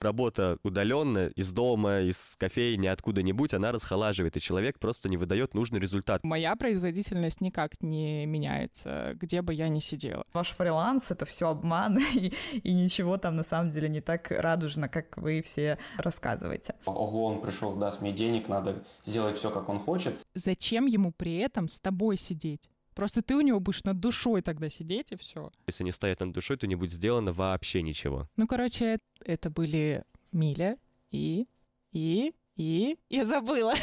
[0.00, 5.78] Работа удаленно, из дома, из кофейни, откуда-нибудь, она расхолаживает, и человек просто не выдает нужный
[5.78, 6.24] результат.
[6.24, 10.24] Моя производительность никак не меняется, где бы я ни сидела.
[10.32, 12.32] Ваш фриланс— это все обман, и,
[12.62, 16.74] и ничего там на самом деле не так радужно, как вы все рассказываете.
[16.86, 20.14] Ого, он пришел, даст мне денег, надо сделать все, как он хочет.
[20.34, 22.70] Зачем ему при этом с тобой сидеть?
[22.94, 25.50] Просто ты у него будешь над душой тогда сидеть, и все.
[25.66, 28.28] Если не стоять над душой, то не будет сделано вообще ничего.
[28.36, 30.76] Ну, короче, это были Миля
[31.10, 31.46] и...
[31.92, 32.34] и...
[32.56, 32.98] и...
[33.08, 33.74] Я забыла.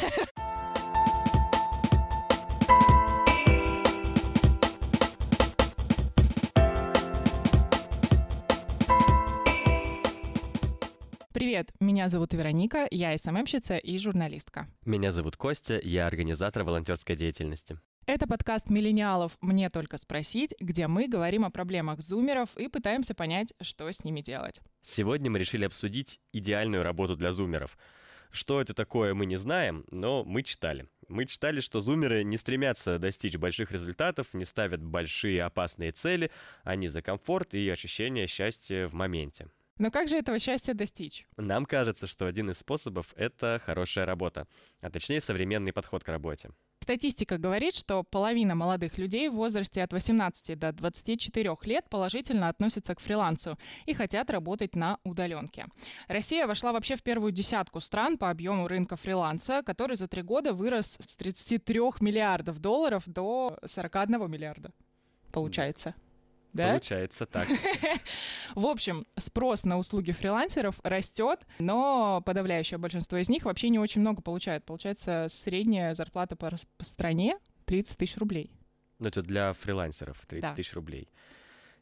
[11.32, 14.66] Привет, меня зовут Вероника, я СММщица и журналистка.
[14.84, 17.78] Меня зовут Костя, я организатор волонтерской деятельности.
[18.08, 19.36] Это подкаст «Миллениалов.
[19.42, 24.22] Мне только спросить», где мы говорим о проблемах зумеров и пытаемся понять, что с ними
[24.22, 24.62] делать.
[24.80, 27.76] Сегодня мы решили обсудить идеальную работу для зумеров.
[28.30, 30.88] Что это такое, мы не знаем, но мы читали.
[31.06, 36.30] Мы читали, что зумеры не стремятся достичь больших результатов, не ставят большие опасные цели,
[36.64, 39.48] они за комфорт и ощущение счастья в моменте.
[39.76, 41.26] Но как же этого счастья достичь?
[41.36, 44.48] Нам кажется, что один из способов— это хорошая работа,
[44.80, 46.52] а точнее современный подход к работе.
[46.88, 52.94] Статистика говорит, что половина молодых людей в возрасте от 18 до 24 лет положительно относятся
[52.94, 55.66] к фрилансу и хотят работать на удаленке.
[56.06, 60.54] Россия вошла вообще в первую десятку стран по объему рынка фриланса, который за три года
[60.54, 64.72] вырос с 33 миллиардов долларов до 41 миллиарда.
[65.30, 65.94] Получается.
[66.58, 66.70] Да?
[66.70, 67.48] Получается так.
[68.54, 74.00] В общем, спрос на услуги фрилансеров растет, но подавляющее большинство из них вообще не очень
[74.00, 74.64] много получает.
[74.64, 78.50] Получается, средняя зарплата по, по стране 30 тысяч рублей.
[78.98, 80.56] Ну, это для фрилансеров 30 Да.
[80.56, 81.08] тысяч рублей.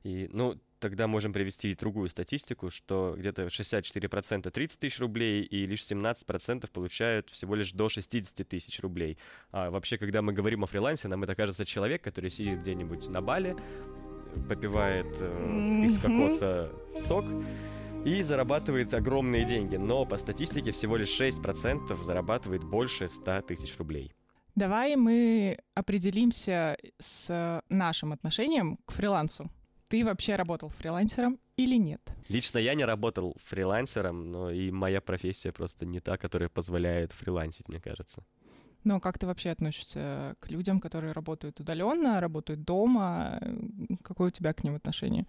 [0.04, 5.66] И, ну, тогда можем привести и другую статистику, что где-то 64% 30 тысяч рублей и
[5.66, 9.18] лишь 17% получают всего лишь до 60 тысяч рублей.
[9.50, 13.22] А вообще, когда мы говорим о фрилансе, нам это кажется человек, который сидит где-нибудь на
[13.22, 13.56] Бали,
[14.48, 16.70] попивает э, из кокоса
[17.06, 17.24] сок
[18.04, 19.76] и зарабатывает огромные деньги.
[19.76, 24.12] Но по статистике всего лишь 6% зарабатывает больше 100 тысяч рублей.
[24.54, 29.50] Давай мы определимся с нашим отношением к фрилансу.
[29.88, 32.00] Ты вообще работал фрилансером или нет?
[32.28, 37.68] Лично я не работал фрилансером, но и моя профессия просто не та, которая позволяет фрилансить,
[37.68, 38.24] мне кажется.
[38.86, 43.40] Но как ты вообще относишься к людям, которые работают удаленно, работают дома?
[44.04, 45.26] Какое у тебя к ним отношение?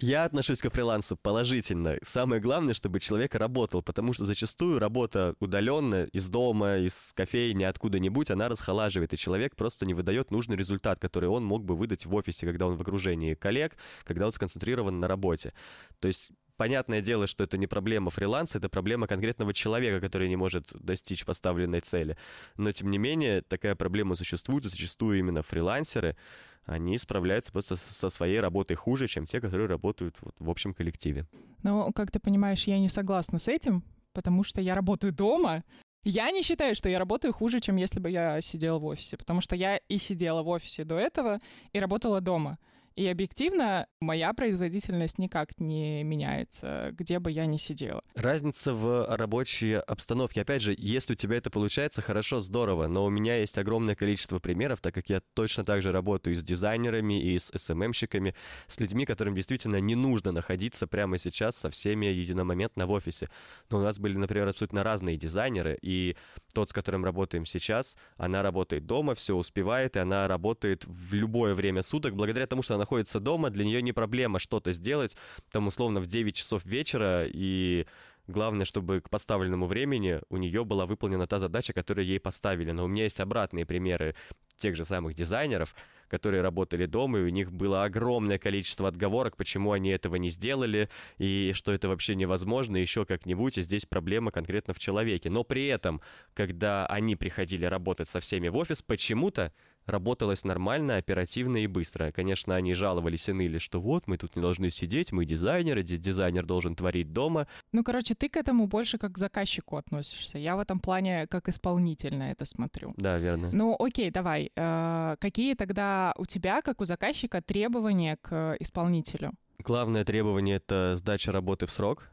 [0.00, 1.98] Я отношусь к фрилансу положительно.
[2.00, 8.30] Самое главное, чтобы человек работал, потому что зачастую работа удаленно из дома, из кофейни, откуда-нибудь,
[8.30, 12.14] она расхолаживает, и человек просто не выдает нужный результат, который он мог бы выдать в
[12.14, 15.52] офисе, когда он в окружении коллег, когда он сконцентрирован на работе.
[16.00, 20.36] То есть Понятное дело, что это не проблема фриланса, это проблема конкретного человека, который не
[20.36, 22.16] может достичь поставленной цели.
[22.56, 26.16] Но, тем не менее, такая проблема существует, и зачастую именно фрилансеры,
[26.64, 31.26] они справляются просто со своей работой хуже, чем те, которые работают вот в общем коллективе.
[31.62, 33.82] Но, как ты понимаешь, я не согласна с этим,
[34.12, 35.64] потому что я работаю дома.
[36.04, 39.40] Я не считаю, что я работаю хуже, чем если бы я сидела в офисе, потому
[39.40, 41.40] что я и сидела в офисе до этого,
[41.72, 42.58] и работала дома.
[42.96, 48.02] И объективно моя производительность никак не меняется, где бы я ни сидела.
[48.14, 50.42] Разница в рабочей обстановке.
[50.42, 54.38] Опять же, если у тебя это получается, хорошо, здорово, но у меня есть огромное количество
[54.38, 58.34] примеров, так как я точно так же работаю и с дизайнерами, и с SMM-щиками,
[58.68, 63.28] с людьми, которым действительно не нужно находиться прямо сейчас со всеми единомоментно в офисе.
[63.70, 66.16] Но у нас были, например, абсолютно разные дизайнеры, и
[66.52, 71.54] тот, с которым работаем сейчас, она работает дома, все успевает, и она работает в любое
[71.54, 75.16] время суток, благодаря тому, что она находится дома, для нее не проблема что-то сделать,
[75.50, 77.86] там, условно, в 9 часов вечера, и
[78.26, 82.72] главное, чтобы к поставленному времени у нее была выполнена та задача, которую ей поставили.
[82.72, 84.14] Но у меня есть обратные примеры
[84.56, 85.74] тех же самых дизайнеров,
[86.08, 90.88] которые работали дома, и у них было огромное количество отговорок, почему они этого не сделали,
[91.18, 95.30] и что это вообще невозможно, еще как-нибудь, и здесь проблема конкретно в человеке.
[95.30, 96.00] Но при этом,
[96.34, 99.52] когда они приходили работать со всеми в офис, почему-то
[99.86, 102.12] работалось нормально, оперативно и быстро.
[102.12, 106.44] Конечно, они жаловались и ныли, что вот, мы тут не должны сидеть, мы дизайнеры, дизайнер
[106.46, 107.46] должен творить дома.
[107.72, 110.38] Ну, короче, ты к этому больше как к заказчику относишься.
[110.38, 112.94] Я в этом плане как исполнитель на это смотрю.
[112.96, 113.50] Да, верно.
[113.52, 114.50] Ну, окей, давай.
[114.56, 119.32] Э, какие тогда у тебя, как у заказчика, требования к исполнителю?
[119.58, 122.10] Главное требование— это сдача работы в срок.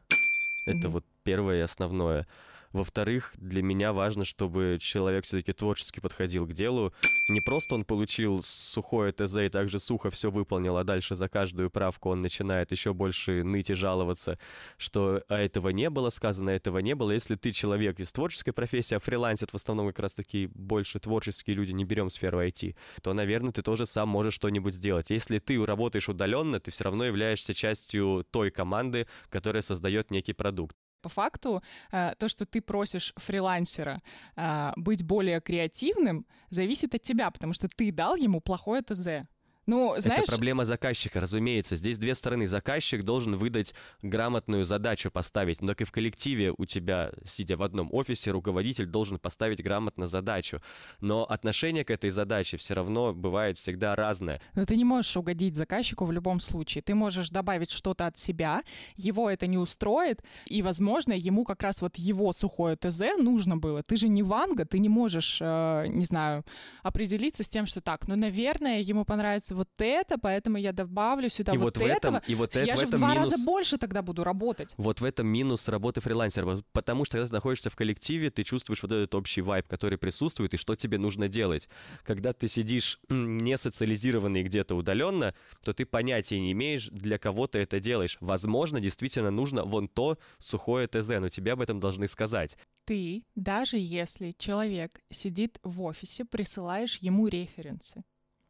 [0.66, 0.90] Это Мгм.
[0.90, 2.26] вот первое и основное.
[2.72, 6.92] Во-вторых, для меня важно, чтобы человек все-таки творчески подходил к делу.
[7.28, 11.70] Не просто он получил сухое ТЗ и также сухо все выполнил, а дальше за каждую
[11.70, 14.38] правку он начинает еще больше ныть и жаловаться,
[14.78, 17.10] что а этого не было сказано, этого не было.
[17.10, 21.56] Если ты человек из творческой профессии, а фрилансит в основном как раз таки больше творческие
[21.56, 25.10] люди, не берем сферу IT, то, наверное, ты тоже сам можешь что-нибудь сделать.
[25.10, 30.76] Если ты работаешь удаленно, ты все равно являешься частью той команды, которая создает некий продукт.
[31.02, 34.00] По факту, э, то, что ты просишь фрилансера
[34.36, 39.26] э, быть более креативным, зависит от тебя, потому что ты дал ему плохое ТЗ.
[39.66, 40.22] Ну, знаешь...
[40.22, 41.76] Это проблема заказчика, разумеется.
[41.76, 42.46] Здесь две стороны.
[42.46, 47.62] Заказчик должен выдать грамотную задачу поставить, но как и в коллективе у тебя, сидя в
[47.62, 50.60] одном офисе, руководитель должен поставить грамотно задачу.
[51.00, 54.40] Но отношение к этой задаче все равно бывает всегда разное.
[54.54, 56.82] Но ты не можешь угодить заказчику в любом случае.
[56.82, 58.62] Ты можешь добавить что-то от себя,
[58.96, 63.82] его это не устроит, и, возможно, ему как раз вот его сухое ТЗ нужно было.
[63.82, 66.44] Ты же не Ванга, ты не можешь, э, не знаю,
[66.82, 71.52] определиться с тем, что так, ну, наверное, ему понравится вот это, поэтому я добавлю сюда
[71.52, 72.16] и вот, вот в этого.
[72.18, 73.30] Этом, и вот я это, же в, в два минус...
[73.30, 74.74] раза больше тогда буду работать.
[74.76, 78.82] Вот в этом минус работы фрилансера, потому что когда ты находишься в коллективе, ты чувствуешь
[78.82, 81.68] вот этот общий вайб, который присутствует, и что тебе нужно делать.
[82.04, 85.34] Когда ты сидишь не социализированный где-то удаленно,
[85.64, 88.16] то ты понятия не имеешь, для кого ты это делаешь.
[88.20, 92.56] Возможно, действительно нужно вон то сухое ТЗ, но тебе об этом должны сказать.
[92.84, 98.02] Ты, даже если человек сидит в офисе, присылаешь ему референсы.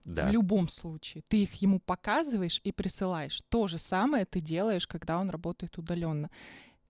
[0.04, 0.28] Да.
[0.28, 1.22] В любом случае.
[1.28, 3.42] Ты их ему показываешь и присылаешь.
[3.48, 6.30] То же самое ты делаешь, когда он работает удаленно.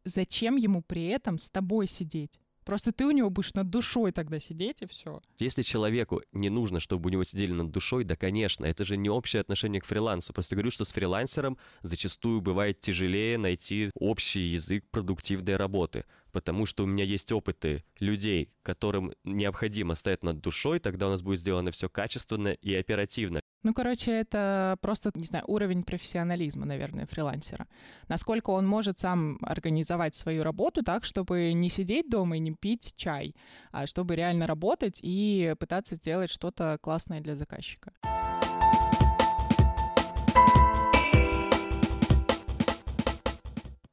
[0.05, 2.41] Зачем ему при этом с тобой сидеть?
[2.65, 5.21] Просто ты у него будешь над душой тогда сидеть, и все.
[5.39, 9.11] Если человеку не нужно, чтобы у него сидели над душой, да, конечно, это же не
[9.11, 10.33] общее отношение к фрилансу.
[10.33, 16.85] Просто говорю, что с фрилансером зачастую бывает тяжелее найти общий язык продуктивной работы потому что
[16.85, 21.71] у меня есть опыты людей, которым необходимо стоять над душой, тогда у нас будет сделано
[21.71, 23.41] все качественно и оперативно.
[23.63, 27.69] Ну, короче, это просто, не знаю, уровень профессионализма, наверное, фрилансера.
[28.09, 32.95] Насколько он может сам организовать свою работу так, чтобы не сидеть дома и не пить
[32.97, 33.37] чай,
[33.71, 37.93] а чтобы реально работать и пытаться сделать что-то классное для заказчика.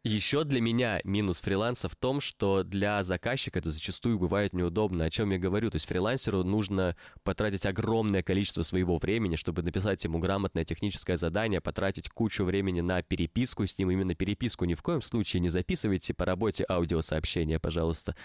[0.10, 5.06] Еще для меня минус фриланса в том, что для заказчика это зачастую бывает неудобно.
[5.06, 5.70] О чем я говорю?
[5.70, 11.62] То есть фрилансеру нужно потратить огромное количество своего времени, чтобы написать ему грамотное техническое задание,
[11.62, 13.92] потратить кучу времени на переписку с ним.
[13.92, 18.16] Именно переписку ни в коем случае не записывайте по работе аудиосообщения, пожалуйста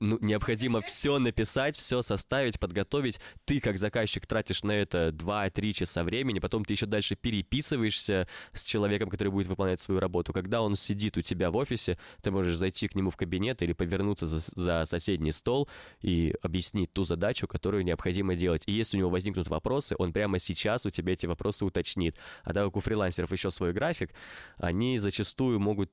[0.00, 3.20] ну, необходимо все написать, все составить, подготовить.
[3.44, 8.64] Ты, как заказчик, тратишь на это 2-3 часа времени, потом ты еще дальше переписываешься с
[8.64, 10.32] человеком, который будет выполнять свою работу.
[10.32, 13.72] Когда он сидит у тебя в офисе, ты можешь зайти к нему в кабинет или
[13.72, 15.68] повернуться за, за соседний стол
[16.00, 18.62] и объяснить ту задачу, которую необходимо делать.
[18.66, 22.16] И если у него возникнут вопросы, он прямо сейчас у тебя эти вопросы уточнит.
[22.44, 24.10] А так как у фрилансеров еще свой график,
[24.58, 25.90] они зачастую могут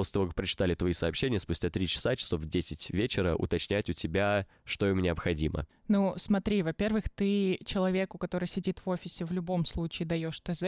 [0.00, 3.92] после того, как прочитали твои сообщения, спустя 3 часа, часов в 10 вечера, уточнять у
[3.92, 5.66] тебя, что им необходимо.
[5.90, 10.62] Ну, смотри, во-первых, ты человеку, который сидит в офисе, в любом случае даешь ТЗ,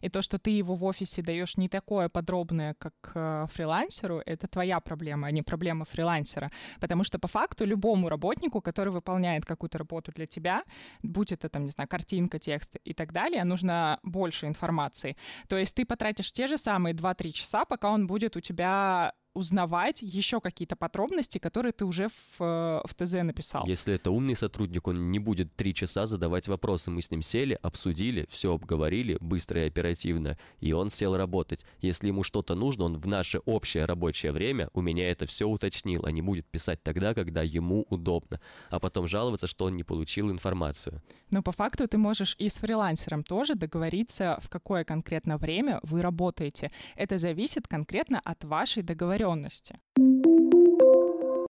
[0.00, 4.48] и то, что ты его в офисе даешь не такое подробное, как э, фрилансеру, это
[4.48, 6.50] твоя проблема, а не проблема фрилансера.
[6.80, 10.62] Потому что по факту любому работнику, который выполняет какую-то работу для тебя,
[11.02, 15.18] будь это там, не знаю, картинка, текст и так далее, нужно больше информации.
[15.48, 20.02] То есть ты потратишь те же самые 2-3 часа, пока он будет у тебя узнавать
[20.02, 23.66] еще какие-то подробности, которые ты уже в, э, в ТЗ написал.
[23.66, 26.90] Если это умный сотрудник, он не будет три часа задавать вопросы.
[26.90, 31.64] Мы с ним сели, обсудили, все обговорили быстро и оперативно, и он сел работать.
[31.80, 36.04] Если ему что-то нужно, он в наше общее рабочее время у меня это все уточнил,
[36.04, 40.30] а не будет писать тогда, когда ему удобно, а потом жаловаться, что он не получил
[40.30, 41.00] информацию.
[41.30, 46.02] Но по факту ты можешь и с фрилансером тоже договориться, в какое конкретно время вы
[46.02, 46.70] работаете.
[46.96, 49.78] Это зависит конкретно от вашей договоренности договоренности.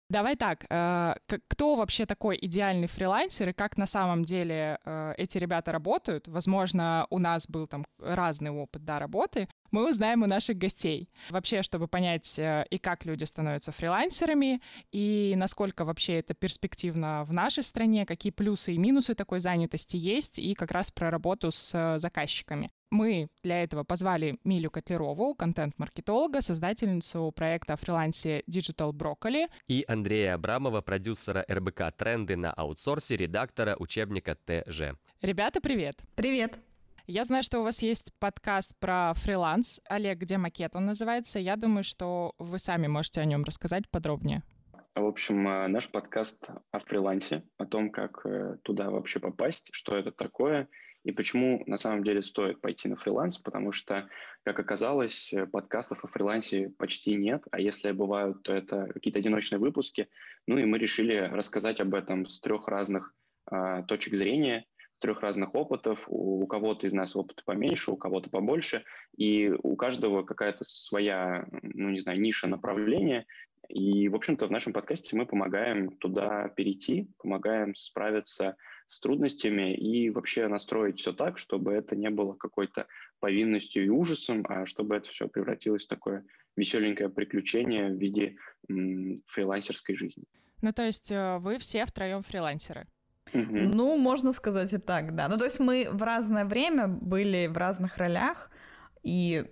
[0.09, 1.15] Давай так, э,
[1.49, 6.27] кто вообще такой идеальный фрилансер и как на самом деле э, эти ребята работают?
[6.27, 9.49] Возможно, у нас был там разный опыт да, работы.
[9.71, 11.09] Мы узнаем у наших гостей.
[11.31, 14.61] Вообще, чтобы понять э, и как люди становятся фрилансерами,
[14.91, 20.39] и насколько вообще это перспективно в нашей стране, какие плюсы и минусы такой занятости есть,
[20.39, 22.69] и как раз про работу с э, заказчиками.
[22.91, 29.47] Мы для этого позвали Милю Котлерову, контент-маркетолога, создательницу проекта о фрилансе Digital Broccoli.
[29.69, 34.97] И Андрея Абрамова, продюсера РБК «Тренды» на аутсорсе, редактора учебника ТЖ.
[35.23, 35.95] Ребята, привет!
[36.17, 36.59] Привет!
[37.13, 39.81] Я знаю, что у вас есть подкаст про фриланс.
[39.89, 41.41] Олег, где макет он называется?
[41.41, 44.45] Я думаю, что вы сами можете о нем рассказать подробнее.
[44.95, 49.97] В общем, э, наш подкаст о фрилансе, о том, как э, туда вообще попасть, что
[49.97, 50.69] это такое
[51.03, 54.09] и почему на самом деле стоит пойти на фриланс, потому что,
[54.45, 59.59] как оказалось, э, подкастов о фрилансе почти нет, а если бывают, то это какие-то одиночные
[59.59, 60.09] выпуски.
[60.47, 63.13] Ну и мы решили рассказать об этом с трех разных
[63.51, 64.65] э, точек зрения,
[65.01, 66.05] трех разных опытов.
[66.09, 68.85] У, у кого-то из нас опыт поменьше, у кого-то побольше,
[69.17, 73.27] и у каждого какая-то своя, ну не знаю, ниша направления,
[73.69, 80.11] и, в общем-то, в нашем подкасте мы помогаем туда перейти, помогаем справиться с трудностями и
[80.11, 82.89] вообще настроить все так, чтобы это не было какой-то
[83.21, 86.25] повинностью и ужасом, а чтобы это все превратилось в такое
[86.57, 88.37] веселенькое приключение в виде
[88.69, 90.25] м, фрилансерской жизни.
[90.63, 92.89] Ну, то есть э, вы все втроем фрилансеры?
[93.33, 95.29] Ну, можно сказать и так, да.
[95.29, 98.51] Ну, то есть мы в разное время были в разных ролях,
[99.03, 99.45] и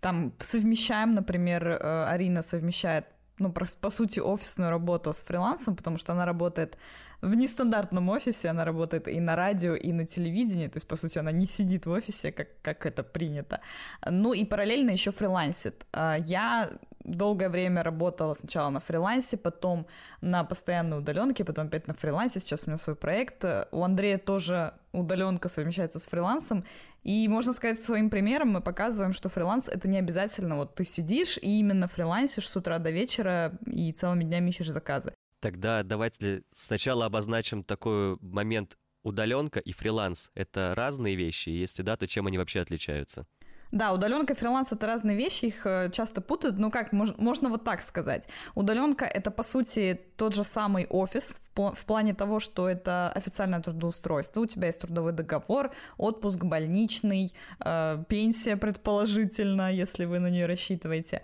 [0.00, 3.06] там совмещаем, например, э, Арина совмещает
[3.38, 6.78] ну, по сути, офисную работу с фрилансом, потому что она работает
[7.20, 11.18] в нестандартном офисе, она работает и на радио, и на телевидении, то есть, по сути,
[11.18, 13.60] она не сидит в офисе, как, как это принято.
[14.08, 15.86] Ну и параллельно еще фрилансит.
[15.92, 16.70] А, я
[17.04, 19.86] долгое время работала сначала на фрилансе, потом
[20.20, 22.40] на постоянной удаленке, потом опять на фрилансе.
[22.40, 23.44] Сейчас у меня свой проект.
[23.70, 26.64] У Андрея тоже удаленка совмещается с фрилансом.
[27.02, 31.36] И можно сказать, своим примером мы показываем, что фриланс это не обязательно вот ты сидишь
[31.36, 35.12] и именно фрилансишь с утра до вечера и целыми днями ищешь заказы.
[35.40, 40.30] Тогда давайте сначала обозначим такой момент удаленка и фриланс.
[40.34, 43.26] Это разные вещи, если да, то чем они вообще отличаются?
[43.72, 46.58] Да, удаленка фриланс это разные вещи, их э, часто путают.
[46.58, 48.28] Ну как, можно, можно вот так сказать.
[48.54, 53.10] Удаленка это по сути тот же самый офис в, пл- в плане того, что это
[53.10, 54.40] официальное трудоустройство.
[54.40, 57.32] У тебя есть трудовой договор, отпуск больничный,
[57.64, 61.22] э, пенсия предположительно, если вы на нее рассчитываете.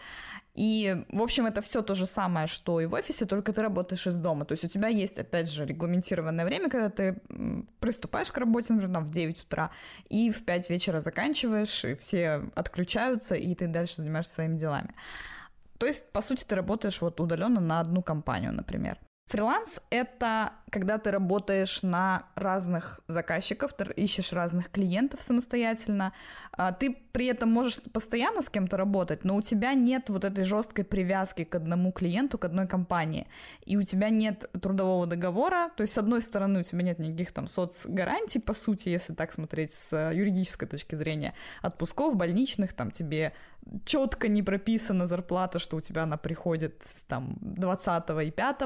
[0.63, 4.07] И, в общем, это все то же самое, что и в офисе, только ты работаешь
[4.07, 4.45] из дома.
[4.45, 7.19] То есть у тебя есть, опять же, регламентированное время, когда ты
[7.81, 9.71] приступаешь к работе, например, там, в 9 утра,
[10.11, 14.95] и в 5 вечера заканчиваешь, и все отключаются, и ты дальше занимаешься своими делами.
[15.79, 18.99] То есть, по сути, ты работаешь вот удаленно на одну компанию, например.
[19.31, 26.13] Фриланс— это когда ты работаешь на разных заказчиков, ты ищешь разных клиентов самостоятельно.
[26.53, 30.45] А, ты при этом можешь постоянно с кем-то работать, но у тебя нет вот этой
[30.45, 33.27] жесткой привязки к одному клиенту, к одной компании.
[33.65, 35.71] И у тебя нет трудового договора.
[35.77, 39.33] То есть, с одной стороны, у тебя нет никаких там соцгарантий, по сути, если так
[39.33, 41.35] смотреть с юридической точки зрения.
[41.63, 43.33] Отпусков, больничных, там тебе
[43.85, 48.57] четко не прописана зарплата, что у тебя она приходит там 20 и 5,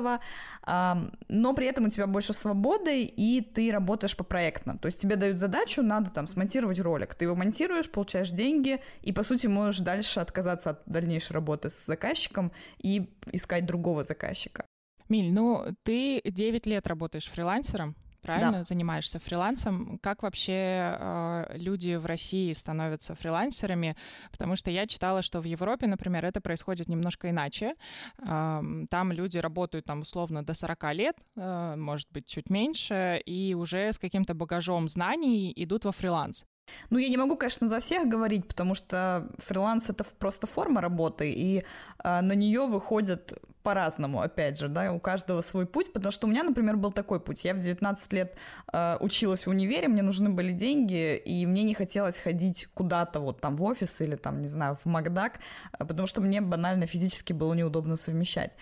[0.67, 4.79] но при этом у тебя больше свободы, и ты работаешь по проектно.
[4.79, 7.15] То есть тебе дают задачу, надо там смонтировать ролик.
[7.15, 11.87] Ты его монтируешь, получаешь деньги, и по сути можешь дальше отказаться от дальнейшей работы с
[11.87, 14.67] заказчиком и искать другого заказчика.
[15.09, 17.95] Миль, ну ты 9 лет работаешь фрилансером,
[18.25, 18.59] правильно?
[18.59, 18.65] Да.
[18.65, 19.99] Занимаешься фрилансом.
[20.03, 23.97] Как вообще э, люди в России становятся фрилансерами?
[24.31, 27.75] Потому что я читала, что в Европе, например, это происходит немножко иначе.
[28.19, 33.55] Э, там люди работают там условно до 40 лет, э, может быть, чуть меньше, и
[33.55, 36.47] уже с каким-то багажом знаний идут во фриланс.
[36.91, 41.33] Ну, я не могу, конечно, за всех говорить, потому что фриланс это просто форма работы,
[41.33, 43.33] и э, на нее выходят
[43.65, 47.19] по-разному, опять же, да, у каждого свой путь, потому что у меня, например, был такой
[47.19, 47.45] путь.
[47.45, 48.37] Я в 19 лет
[48.73, 53.41] э, училась в универе, мне нужны были деньги, и мне не хотелось ходить куда-то вот
[53.41, 55.41] там в офис или там, не знаю, в Макдак,
[55.79, 58.53] потому что мне банально физически было неудобно совмещать.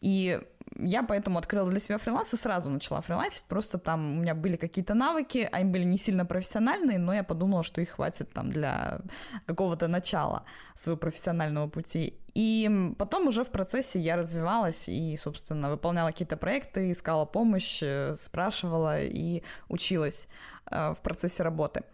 [0.00, 0.40] И
[0.78, 3.46] я поэтому открыла для себя фриланс и сразу начала фрилансить.
[3.48, 7.62] Просто там у меня были какие-то навыки, они были не сильно профессиональные, но я подумала,
[7.62, 9.00] что их хватит там для
[9.46, 12.18] какого-то начала своего профессионального пути.
[12.34, 18.14] И потом уже в процессе я развивалась и, собственно, выполняла какие-то проекты, искала помощь, э,
[18.14, 20.28] спрашивала и училась
[20.70, 21.84] э, в процессе работы.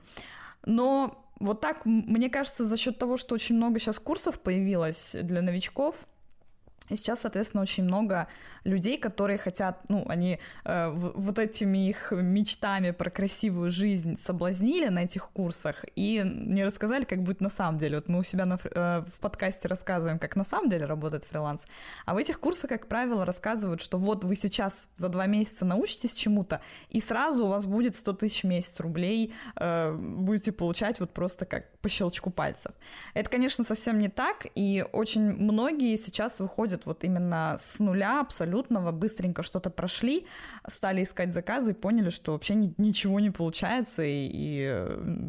[0.64, 5.42] Но вот так, мне кажется, за счет того, что очень много сейчас курсов появилось для
[5.42, 5.96] новичков–
[6.88, 8.28] и сейчас, соответственно, очень много
[8.64, 15.00] людей, которые хотят, ну, они э, вот этими их мечтами про красивую жизнь соблазнили на
[15.00, 17.96] этих курсах и не рассказали, как будет на самом деле.
[17.96, 21.62] Вот мы у себя на, э, в подкасте рассказываем, как на самом деле работает фриланс,
[22.06, 26.14] а в этих курсах, как правило, рассказывают, что вот вы сейчас за два месяца научитесь
[26.14, 31.12] чему-то, и сразу у вас будет 100 тысяч в месяц рублей, э, будете получать вот
[31.12, 32.72] просто как по щелчку пальцев.
[33.14, 38.20] Это, конечно, совсем не так, и очень многие сейчас выходят приходят вот именно с нуля
[38.20, 40.26] абсолютного, быстренько что-то прошли,
[40.68, 44.82] стали искать заказы и поняли, что вообще ни, ничего не получается, и, и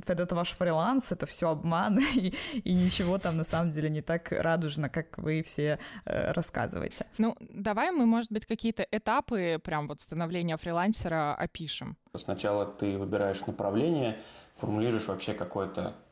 [0.08, 4.32] это ваш фриланс, это все обман, и, и ничего там на самом деле не так
[4.32, 7.06] радужно, как вы все э, рассказываете.
[7.18, 11.96] Ну, давай мы, может быть, какие-то этапы прям вот становления фрилансера опишем.
[12.16, 14.16] Сначала ты выбираешь направление,
[14.56, 16.09] формулируешь вообще какое-то Э,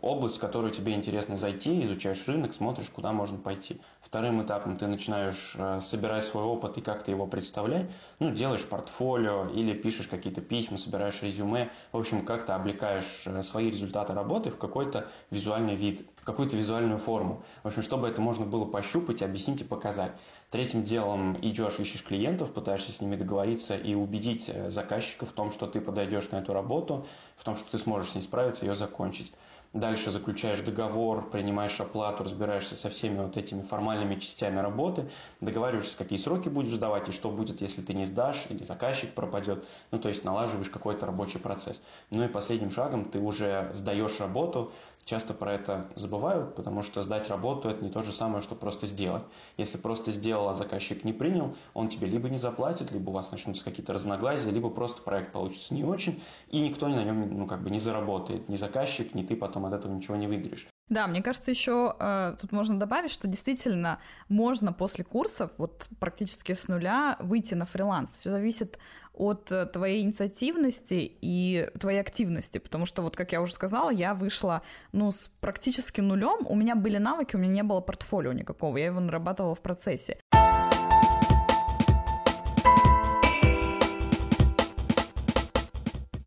[0.00, 3.80] область, в которую тебе интересно зайти, изучаешь рынок, смотришь, куда можно пойти.
[4.00, 7.90] Вторым этапом ты начинаешь э, собирать свой опыт и как-то его представлять.
[8.18, 11.70] Ну, делаешь портфолио или пишешь какие-то письма, собираешь резюме.
[11.92, 16.98] В общем, как-то облекаешь э, свои результаты работы в какой-то визуальный вид, в какую-то визуальную
[16.98, 17.42] форму.
[17.62, 20.12] В общем, чтобы это можно было пощупать, объяснить и показать.
[20.50, 25.66] Третьим делом идешь, ищешь клиентов, пытаешься с ними договориться и убедить заказчика в том, что
[25.66, 27.06] ты подойдешь на эту работу,
[27.36, 29.32] в том, что ты сможешь с ней справиться и ее закончить.
[29.74, 35.10] Дальше заключаешь договор, принимаешь оплату, разбираешься со всеми вот этими формальными частями работы,
[35.42, 39.62] договариваешься, какие сроки будешь сдавать и что будет, если ты не сдашь или заказчик пропадет.
[39.90, 41.82] Ну, то есть налаживаешь какой-то рабочий процесс.
[42.08, 44.72] Ну и последним шагом ты уже сдаешь работу,
[45.08, 48.86] часто про это забывают, потому что сдать работу– это не то же самое, что просто
[48.86, 49.22] сделать.
[49.56, 53.30] Если просто сделал, а заказчик не принял, он тебе либо не заплатит, либо у вас
[53.30, 57.62] начнутся какие-то разногласия, либо просто проект получится не очень, и никто на нем ну, как
[57.62, 58.48] бы не заработает.
[58.50, 60.68] Ни заказчик, ни ты потом от этого ничего не выиграешь.
[60.88, 63.98] Да, мне кажется, еще э, тут можно добавить, что действительно
[64.28, 68.14] можно после курсов вот практически с нуля выйти на фриланс.
[68.14, 68.78] Все зависит
[69.18, 74.14] от э, твоей инициативности и твоей активности, потому что, вот как я уже сказала, я
[74.14, 78.76] вышла, ну, с практически нулем, у меня были навыки, у меня не было портфолио никакого,
[78.76, 80.18] я его нарабатывала в процессе.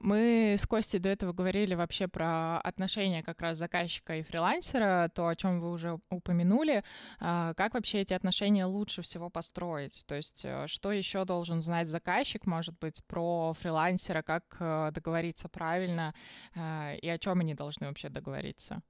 [0.04, 5.28] Мы с Костей до этого говорили вообще про отношения как раз заказчика и фрилансера, то,
[5.28, 6.84] о чем вы уже упомянули.
[7.20, 10.04] А, как вообще эти отношения лучше всего построить?
[10.08, 15.50] То есть э, что еще должен знать заказчик, может быть, про фрилансера, как э, договориться
[15.50, 16.16] правильно
[16.56, 18.82] э, и о чем они должны вообще договориться?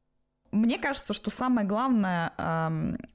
[0.52, 2.34] Мне кажется, что самое главное,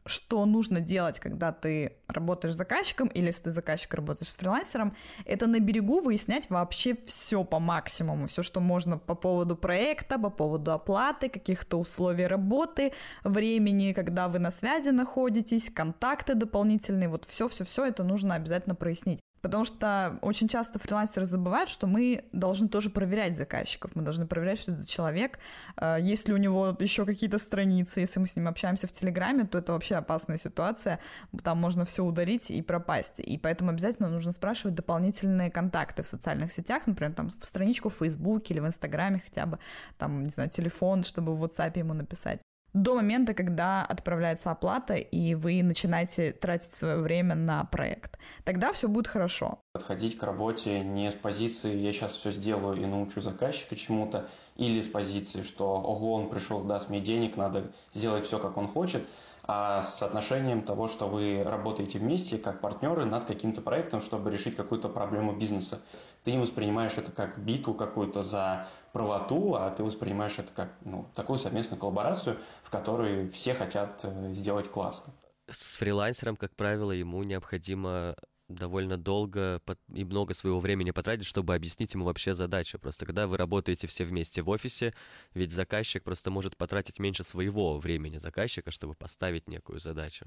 [0.07, 4.97] что нужно делать, когда ты работаешь с заказчиком, или если ты заказчик работаешь с фрилансером,
[5.26, 10.31] это на берегу выяснять вообще все по максимуму, все, что можно по поводу проекта, по
[10.31, 17.85] поводу оплаты, каких-то условий работы, времени, когда вы на связи находитесь, контакты дополнительные, вот все-все-все
[17.85, 19.21] это нужно обязательно прояснить.
[19.47, 24.59] Потому что очень часто фрилансеры забывают, что мы должны тоже проверять заказчиков, мы должны проверять,
[24.59, 25.38] что это за человек.
[25.77, 29.59] А, если у него еще какие-то страницы, если мы с ним общаемся в Телеграме, то
[29.59, 30.99] это вообще опасная ситуация,
[31.44, 33.20] там можно все ударить и пропасть.
[33.20, 38.53] И поэтому обязательно нужно спрашивать дополнительные контакты в социальных сетях, например, там страничку в Фейсбуке
[38.53, 39.61] или в Инстаграме хотя бы,
[39.97, 42.40] там, не знаю, телефон, чтобы в WhatsApp ему написать
[42.77, 48.19] до момента, когда отправляется оплата, и вы начинаете тратить свое время на проект.
[48.45, 49.61] Тогда все будет хорошо.
[49.73, 54.81] Подходить к работе не с позиции «я сейчас все сделаю и научу заказчика чему-то», или
[54.81, 59.03] с позиции, что «ого, он пришел, даст мне денег, надо сделать все, как он хочет»,
[59.46, 64.56] а с отношением того, что вы работаете вместе как партнеры над каким-то проектом, чтобы решить
[64.56, 65.80] какую-то проблему бизнеса.
[66.24, 71.06] Ты не воспринимаешь это как битву какую-то за правоту, а ты воспринимаешь это как ну,
[71.14, 75.12] такую совместную коллаборацию, в которой все хотят э, сделать классно.
[75.48, 78.16] С фрилансером, как правило, ему необходимо
[78.48, 79.61] довольно долго
[79.92, 82.78] и много своего времени потратить, чтобы объяснить ему вообще задачу.
[82.78, 84.94] Просто когда вы работаете все вместе в офисе,
[85.35, 90.26] ведь заказчик просто может потратить меньше своего времени заказчика, чтобы поставить некую задачу.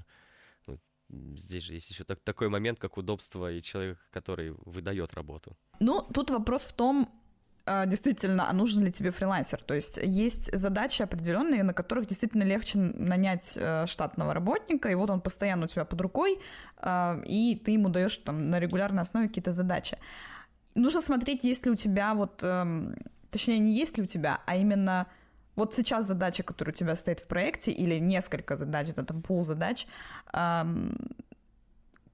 [1.08, 5.56] Здесь же есть еще так, такой момент, как удобство и человек, который выдает работу.
[5.80, 7.10] Ну, тут вопрос в том,
[7.66, 9.62] действительно, а нужен ли тебе фрилансер?
[9.62, 15.10] То есть есть задачи определенные, на которых действительно легче нанять э, штатного работника, и вот
[15.10, 16.40] он постоянно у тебя под рукой,
[16.78, 19.98] а, и ты ему даешь там на регулярной основе какие-то задачи.
[20.74, 22.96] Нужно смотреть, есть ли у тебя вот, эм,
[23.30, 25.06] точнее, не есть ли у тебя, а именно
[25.56, 29.42] вот сейчас задача, которая у тебя стоит в проекте, или несколько задач, это там пул
[29.44, 29.86] задач,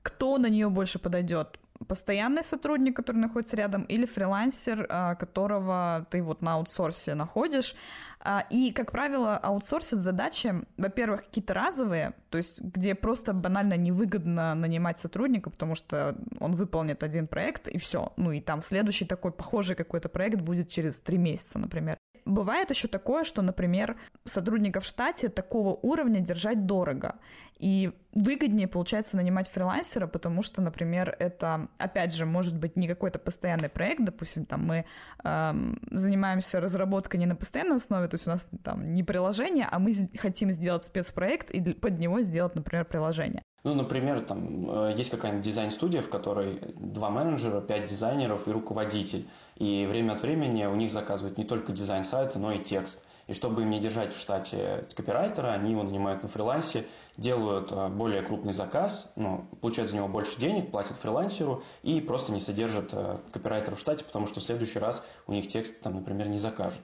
[0.03, 1.59] кто на нее больше подойдет?
[1.89, 7.75] Постоянный сотрудник, который находится рядом, или фрилансер, а, которого ты вот на аутсорсе находишь.
[8.21, 14.55] А, и, как правило, аутсорсят задачи, во-первых, какие-то разовые, то есть где просто банально невыгодно
[14.55, 18.13] нанимать сотрудника, потому что он выполнит один проект, и все.
[18.17, 21.99] Ну и там следующий такой похожий какой-то проект будет через три месяца, например.
[22.27, 27.15] Бывает еще такое, что, например, сотрудников в штате такого уровня держать дорого.
[27.59, 33.21] И выгоднее получается нанимать фрилансера, потому что, например, это, опять же, может быть не какой-то
[33.21, 34.85] постоянный проект, допустим, там мы
[35.25, 39.79] эм, занимаемся разработкой не на постоянной основе, то есть у нас там не приложение, а
[39.79, 43.43] мы хотим сделать спецпроект и под него сделать, например, приложение.
[43.67, 49.27] Ну, например, там э, есть какая-нибудь дизайн-студия, в которой два менеджера, пять дизайнеров и руководитель.
[49.57, 53.05] И время от времени у них заказывают не только дизайн сайта, но и текст.
[53.27, 57.89] И чтобы им не держать в штате копирайтера, они его нанимают на фрилансе, делают э,
[57.89, 62.91] более крупный заказ, ну, получают за него больше денег, платят фрилансеру и просто не содержат
[62.93, 66.39] э, копирайтера в штате, потому что в следующий раз у них текст, там, например, не
[66.39, 66.83] закажут.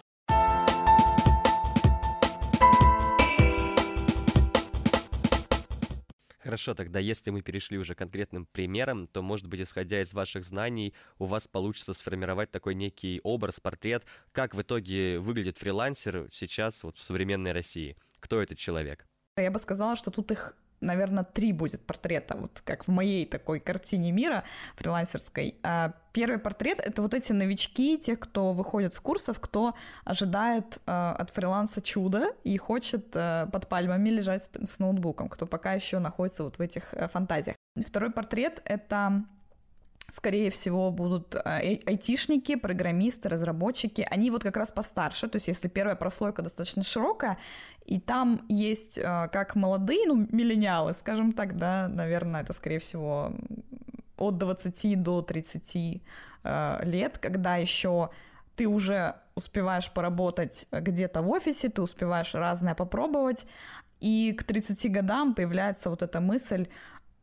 [6.42, 10.92] Хорошо, тогда если мы перешли уже конкретным примерам, то, может быть, исходя из ваших знаний,
[11.18, 16.98] у вас получится сформировать такой некий образ, портрет, как в итоге выглядит фрилансер сейчас вот
[16.98, 17.96] в современной России.
[18.18, 19.06] Кто этот человек?
[19.36, 23.60] Я бы сказала, что тут их наверное, три будет портрета, вот как в моей такой
[23.60, 24.44] картине мира
[24.76, 25.56] фрилансерской.
[25.62, 30.90] А первый портрет— это вот эти новички, те, кто выходит с курсов, кто ожидает э,
[30.90, 36.44] от фриланса чуда и хочет э, под пальмами лежать с ноутбуком, кто пока еще находится
[36.44, 37.56] вот в этих э, фантазиях.
[37.86, 39.24] Второй портрет— это
[40.12, 44.06] скорее всего, будут айтишники, программисты, разработчики.
[44.10, 45.28] Они вот как раз постарше.
[45.28, 47.38] То есть, если первая прослойка достаточно широкая,
[47.86, 53.32] и там есть э, как молодые, ну, миллениалы, скажем так, да, наверное, это, скорее всего,
[54.16, 56.02] от 20 до 30
[56.44, 58.10] э, лет, когда еще
[58.54, 63.46] ты уже успеваешь поработать где-то в офисе, ты успеваешь разное попробовать,
[64.00, 66.68] и к 30 годам появляется вот эта мысль,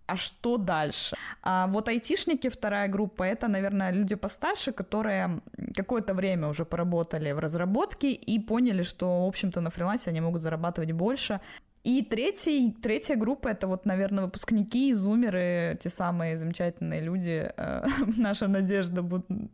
[0.09, 1.15] а что дальше?
[1.41, 5.41] А вот айтишники, вторая группа, это, наверное, люди постарше, которые
[5.75, 10.41] какое-то время уже поработали в разработке и поняли, что, в общем-то, на фрилансе они могут
[10.41, 11.39] зарабатывать больше.
[11.83, 17.85] И третий, третья группа— это вот, наверное, выпускники, зумеры, те самые замечательные люди, э,
[18.17, 19.05] наша надежда,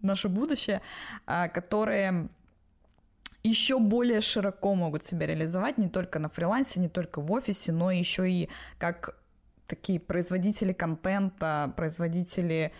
[0.01, 0.81] наше будущее,
[1.27, 2.29] э, которые
[3.43, 7.91] еще более широко могут себя реализовать не только на фрилансе, не только в офисе, но
[7.91, 9.15] еще и как
[9.67, 12.71] такие производители контента, производители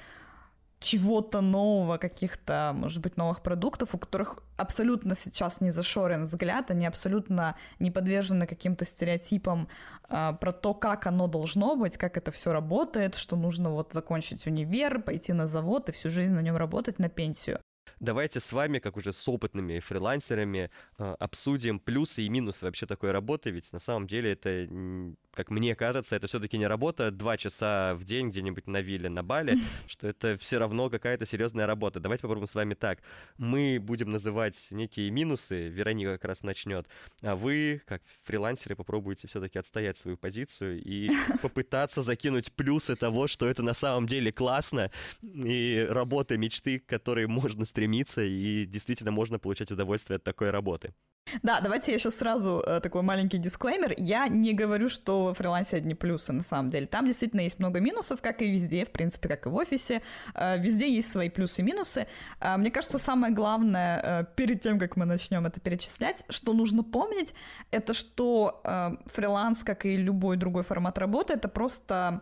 [0.79, 6.85] чего-то нового, каких-то, может быть, новых продуктов, у которых абсолютно сейчас не зашорен взгляд, они
[6.85, 9.67] абсолютно не подвержены каким-то стереотипам
[10.09, 14.45] э, про то, как оно должно быть, как это все работает, что нужно вот закончить
[14.45, 17.59] универ, пойти на завод и всю жизнь на нем работать на пенсию.
[17.99, 20.69] Давайте с вами, как уже с опытными фрилансерами,
[20.99, 24.67] э, обсудим плюсы и минусы вообще такой работы, ведь на самом деле это
[25.35, 29.23] как мне кажется, это все-таки не работа два часа в день где-нибудь на вилле на
[29.23, 31.99] Бали, что это все равно какая-то серьезная работа.
[31.99, 32.99] Давайте попробуем с вами так.
[33.37, 36.87] Мы будем называть некие минусы, Вероника как раз начнет,
[37.21, 43.47] а вы, как фрилансеры, попробуйте все-таки отстоять свою позицию и попытаться закинуть плюсы того, что
[43.47, 44.89] это на самом деле классно,
[45.21, 50.93] и работа мечты, к которой можно стремиться, и действительно можно получать удовольствие от такой работы.
[51.41, 53.95] Да, давайте я сейчас сразу э, такой маленький дисклеймер.
[53.97, 56.85] Я не говорю, что в фрилансе одни плюсы, на самом деле.
[56.85, 60.01] Там действительно есть много минусов, как и везде, в принципе, как и в офисе.
[60.35, 62.07] Э, везде есть свои плюсы и минусы.
[62.39, 67.33] Э, мне кажется, самое главное, перед тем, как мы начнем это перечислять, что нужно помнить,
[67.71, 68.61] это что
[69.07, 72.21] фриланс, как и любой другой формат работы, это просто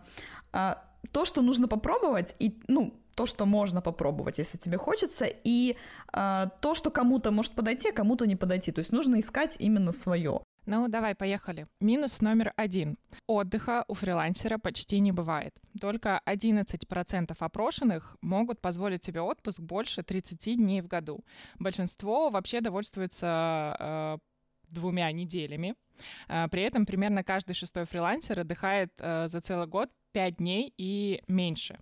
[0.51, 5.75] то, что нужно попробовать, и, ну, то, что можно попробовать, если тебе хочется, и
[6.13, 8.71] э, то, что кому-то может подойти, а кому-то не подойти.
[8.71, 10.41] То есть нужно искать именно свое.
[10.65, 11.67] Ну, давай, поехали.
[11.81, 12.97] Минус номер один.
[13.27, 15.53] Отдыха у фрилансера почти не бывает.
[15.81, 21.25] Только 11% опрошенных могут позволить себе отпуск больше 30 дней в году.
[21.59, 24.17] Большинство вообще довольствуется э,
[24.73, 25.75] двумя неделями.
[26.29, 31.21] Э, при этом примерно каждый шестой фрилансер отдыхает э, за целый год 5 дней и
[31.27, 31.77] меньше.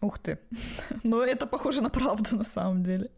[0.00, 0.38] Ух ты.
[1.04, 3.10] Ну, это похоже на правду на самом деле.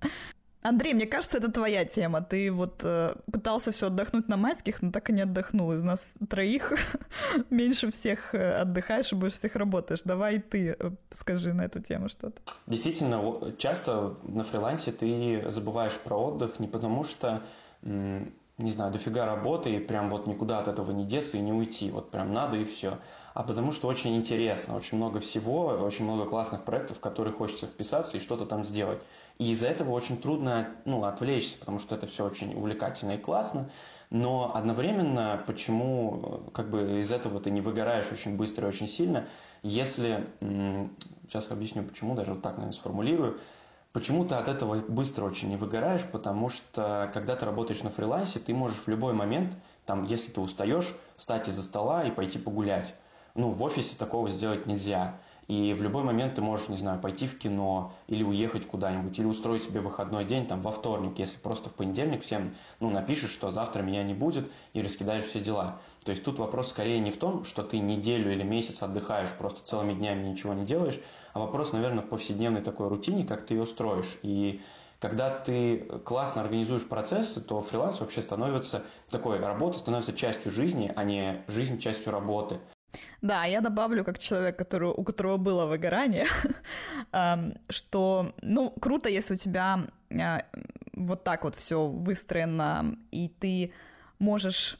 [0.62, 2.20] Андрей, мне кажется, это твоя тема.
[2.20, 5.72] Ты вот э, пытался все отдохнуть на майских, но так и не отдохнул.
[5.72, 6.74] Из нас троих
[7.50, 10.02] меньше всех э, отдыхаешь и больше всех работаешь.
[10.04, 12.42] Давай ты э, скажи на эту тему что-то.
[12.66, 17.42] Действительно, часто на фрилансе ты забываешь про отдых не потому что
[17.82, 21.90] не знаю, дофига работы, и прям вот никуда от этого не деться и не уйти.
[21.90, 22.98] Вот прям надо и все
[23.34, 27.66] а потому что очень интересно, очень много всего, очень много классных проектов, в которые хочется
[27.66, 29.00] вписаться и что-то там сделать.
[29.38, 33.70] И из-за этого очень трудно ну, отвлечься, потому что это все очень увлекательно и классно,
[34.10, 39.28] но одновременно, почему как бы из этого ты не выгораешь очень быстро и очень сильно,
[39.62, 40.26] если,
[41.28, 43.38] сейчас объясню почему, даже вот так, наверное, сформулирую,
[43.92, 46.04] Почему ты от этого быстро очень не выгораешь?
[46.04, 50.40] Потому что когда ты работаешь на фрилансе, ты можешь в любой момент, там, если ты
[50.40, 52.94] устаешь, встать из-за стола и пойти погулять.
[53.34, 55.18] Ну, в офисе такого сделать нельзя.
[55.50, 59.26] И в любой момент ты можешь, не знаю, пойти в кино или уехать куда-нибудь, или
[59.26, 63.50] устроить себе выходной день там во вторник, если просто в понедельник всем ну, напишешь, что
[63.50, 65.80] завтра меня не будет, и раскидаешь все дела.
[66.04, 69.66] То есть тут вопрос скорее не в том, что ты неделю или месяц отдыхаешь, просто
[69.66, 71.00] целыми днями ничего не делаешь,
[71.32, 74.18] а вопрос, наверное, в повседневной такой рутине, как ты ее строишь.
[74.22, 74.60] И
[75.00, 81.02] когда ты классно организуешь процессы, то фриланс вообще становится такой, работа становится частью жизни, а
[81.02, 82.60] не жизнь частью работы.
[83.22, 86.26] Да, я добавлю, как человек, который, у которого было выгорание,
[87.68, 90.44] что, ну, круто, если у тебя а,
[90.94, 93.72] вот так вот все выстроено, и ты
[94.18, 94.78] можешь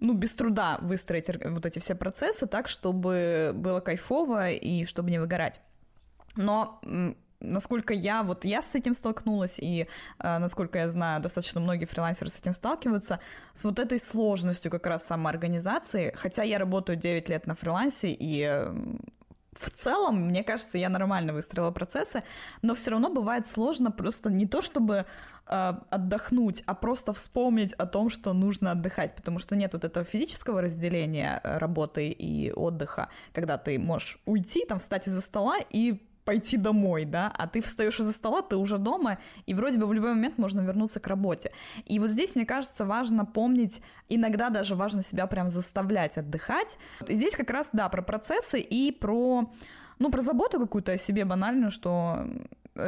[0.00, 5.18] ну, без труда выстроить вот эти все процессы так, чтобы было кайфово и чтобы не
[5.18, 5.60] выгорать.
[6.36, 6.80] Но
[7.40, 9.86] насколько я, вот я с этим столкнулась, и
[10.18, 13.20] э, насколько я знаю, достаточно многие фрилансеры с этим сталкиваются,
[13.54, 18.42] с вот этой сложностью как раз самоорганизации, хотя я работаю 9 лет на фрилансе, и
[18.42, 18.72] э,
[19.60, 22.22] в целом, мне кажется, я нормально выстроила процессы,
[22.62, 25.04] но все равно бывает сложно просто не то, чтобы
[25.46, 30.04] э, отдохнуть, а просто вспомнить о том, что нужно отдыхать, потому что нет вот этого
[30.04, 36.00] физического разделения э, работы и отдыха, когда ты можешь уйти, там, встать из-за стола и
[36.30, 39.92] пойти домой, да, а ты встаешь из-за стола, ты уже дома, и вроде бы в
[39.92, 41.50] любой момент можно вернуться к работе.
[41.86, 46.78] И вот здесь, мне кажется, важно помнить, иногда даже важно себя прям заставлять отдыхать.
[47.08, 49.50] И здесь как раз, да, про процессы и про,
[49.98, 52.24] ну, про заботу какую-то о себе банальную, что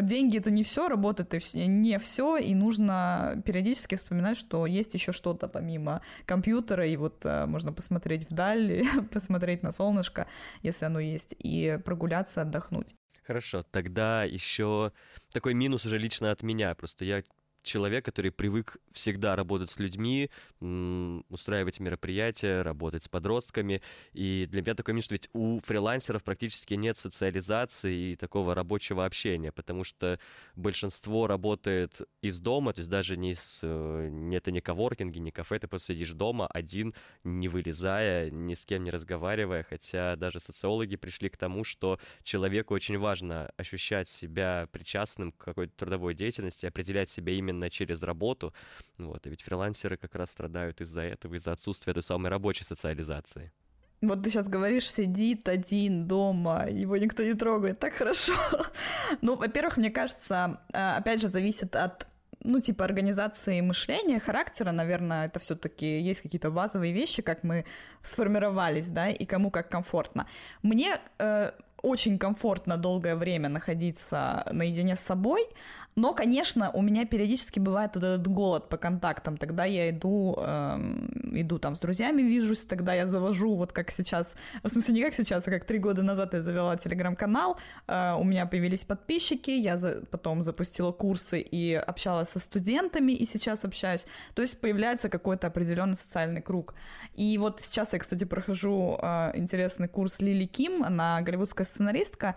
[0.03, 5.11] деньги это не все, работа это не все, и нужно периодически вспоминать, что есть еще
[5.11, 10.29] что-то помимо компьютера, и вот э, можно посмотреть вдаль, посмотреть на солнышко,
[10.63, 12.95] если оно есть, и прогуляться, отдохнуть.
[13.23, 14.93] Хорошо, тогда еще
[15.33, 16.75] такой минус уже лично от меня.
[16.75, 17.23] Просто я
[17.63, 23.83] человек, который привык всегда работать с людьми, устраивать мероприятия, работать с подростками.
[24.13, 29.53] И для меня такое что ведь у фрилансеров практически нет социализации и такого рабочего общения,
[29.53, 30.19] потому что
[30.55, 33.61] большинство работает из дома, то есть даже не с...
[33.63, 36.95] Э, это не коворкинги, не кафе, ты просто сидишь дома один,
[37.25, 42.75] не вылезая, ни с кем не разговаривая, хотя даже социологи пришли к тому, что человеку
[42.75, 48.53] очень важно ощущать себя причастным к какой-то трудовой деятельности, определять себя именно именно через работу.
[48.99, 53.53] Вот, и ведь фрилансеры как раз страдают из-за этого, из-за отсутствия той самой рабочей социализации.
[54.01, 58.35] Вот ты сейчас говоришь, сидит один дома, его никто не трогает, так хорошо.
[59.23, 62.09] ну, во-первых, мне кажется, э, опять же, зависит от
[62.45, 67.65] ну, типа организации мышления, характера, наверное, это все-таки есть какие-то базовые вещи, как мы
[68.03, 70.27] сформировались, да, и кому как комфортно.
[70.63, 75.47] Мне э, очень комфортно долгое время находиться наедине с собой,
[75.95, 79.37] но, конечно, у меня периодически бывает вот этот голод по контактам.
[79.37, 84.35] Тогда я иду, эм, иду там с друзьями, вижусь, тогда я завожу, вот как сейчас,
[84.63, 88.25] в смысле не как сейчас, а как три года назад я завела телеграм-канал, э, у
[88.25, 94.07] меня появились подписчики, я за, потом запустила курсы и общалась со студентами, и сейчас общаюсь.
[94.35, 96.75] То есть появляется какой-то определенный социальный круг.
[97.17, 102.37] И вот сейчас я, кстати, прохожу э, интересный курс Лили Ким, она голливудская сценаристка,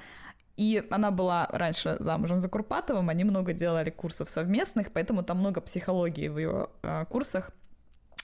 [0.58, 5.62] и она была раньше замужем за Курпатовым, они много делали курсов совместных, поэтому там много
[5.62, 7.52] психологии в ее э, курсах.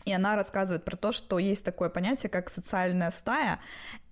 [0.06, 3.60] И она рассказывает про то, что есть такое понятие, как социальная стая,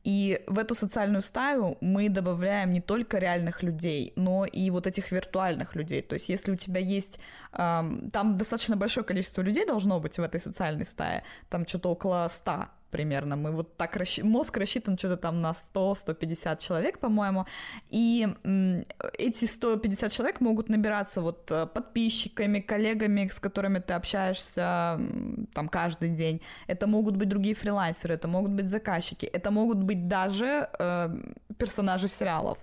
[0.03, 5.11] и в эту социальную стаю мы добавляем не только реальных людей, но и вот этих
[5.11, 6.01] виртуальных людей.
[6.01, 7.19] То есть если у тебя есть...
[7.51, 12.67] Там достаточно большое количество людей должно быть в этой социальной стае, там что-то около 100
[12.89, 13.35] примерно.
[13.35, 14.23] Мы вот так расщ...
[14.23, 17.45] мозг рассчитан что-то там на 100-150 человек, по-моему.
[17.89, 18.27] И
[19.17, 24.99] эти 150 человек могут набираться вот э, подписчиками, коллегами, с которыми ты общаешься
[25.53, 26.41] там каждый день.
[26.67, 31.09] Это могут быть другие фрилансеры, это могут быть заказчики, это могут быть даже э,
[31.57, 32.57] персонажи сериалов.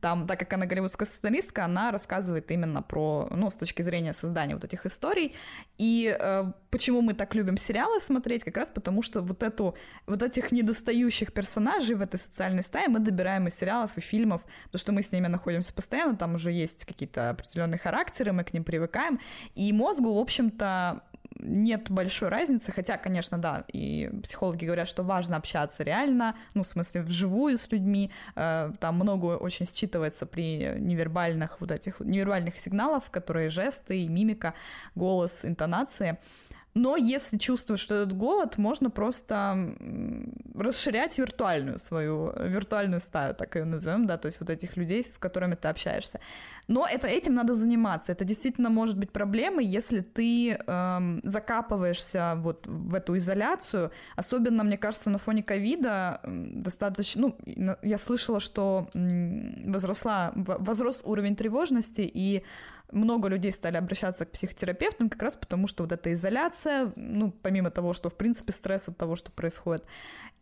[0.00, 4.54] Там, так как она голливудская сценаристка, она рассказывает именно про, ну, с точки зрения создания
[4.54, 5.34] вот этих историй.
[5.78, 8.44] И э, почему мы так любим сериалы смотреть?
[8.44, 9.71] Как раз потому, что вот эту
[10.06, 14.80] вот этих недостающих персонажей в этой социальной стае мы добираем из сериалов и фильмов, потому
[14.80, 18.64] что мы с ними находимся постоянно, там уже есть какие-то определенные характеры, мы к ним
[18.64, 19.20] привыкаем,
[19.54, 21.02] и мозгу, в общем-то,
[21.38, 26.66] нет большой разницы, хотя, конечно, да, и психологи говорят, что важно общаться реально, ну, в
[26.66, 33.10] смысле, вживую с людьми, э, там много очень считывается при невербальных вот этих невербальных сигналов,
[33.10, 34.54] которые жесты, мимика,
[34.94, 36.18] голос, интонации,
[36.74, 39.74] Но если чувствуешь, этот голод, можно просто
[40.54, 45.18] расширять виртуальную свою, виртуальную стаю, так ее назовем, да, то есть вот этих людей, с
[45.18, 46.20] которыми ты общаешься.
[46.68, 48.12] Но это, этим надо заниматься.
[48.12, 53.90] Это действительно может быть проблемой, если ты эм, закапываешься вот в эту изоляцию.
[54.16, 57.34] Особенно, мне кажется, на фоне ковида достаточно...
[57.44, 62.44] Ну, я слышала, что возросла, возрос уровень тревожности, и
[62.92, 67.70] много людей стали обращаться к психотерапевтам как раз потому, что вот эта изоляция, ну, помимо
[67.70, 69.84] того, что, в принципе, стресс от того, что происходит,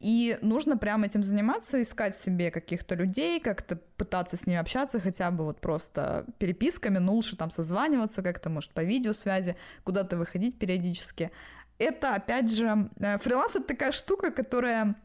[0.00, 5.30] и нужно прямо этим заниматься, искать себе каких-то людей, как-то пытаться с ними общаться, хотя
[5.30, 11.30] бы вот просто переписками, но лучше там созваниваться как-то, может, по видеосвязи, куда-то выходить периодически.
[11.78, 14.96] Это, опять же, э, фриланс— это такая штука, которая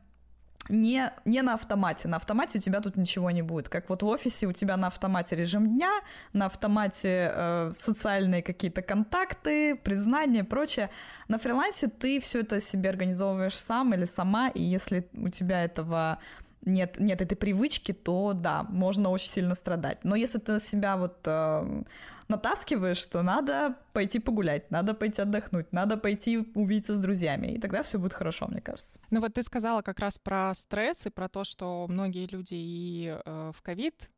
[0.69, 2.07] не, не на автомате.
[2.07, 3.69] На автомате у тебя тут ничего не будет.
[3.69, 6.01] Как вот в офисе у тебя на автомате режим дня,
[6.33, 10.89] на автомате э, социальные какие-то контакты, признания, прочее.
[11.27, 16.19] На фрилансе ты все это себе организовываешь сам или сама, и если у тебя этого
[16.65, 20.03] нет, нет этой привычки, то да, можно очень сильно страдать.
[20.03, 21.83] Но если ты себя вот э,
[22.27, 27.83] натаскиваешь, что надо пойти погулять, надо пойти отдохнуть, надо пойти увидеться с друзьями, и тогда
[27.83, 28.99] все будет хорошо, мне кажется.
[29.11, 33.17] Ну вот ты сказала как раз про стресс и про то, что многие люди и
[33.25, 34.09] э, в ковид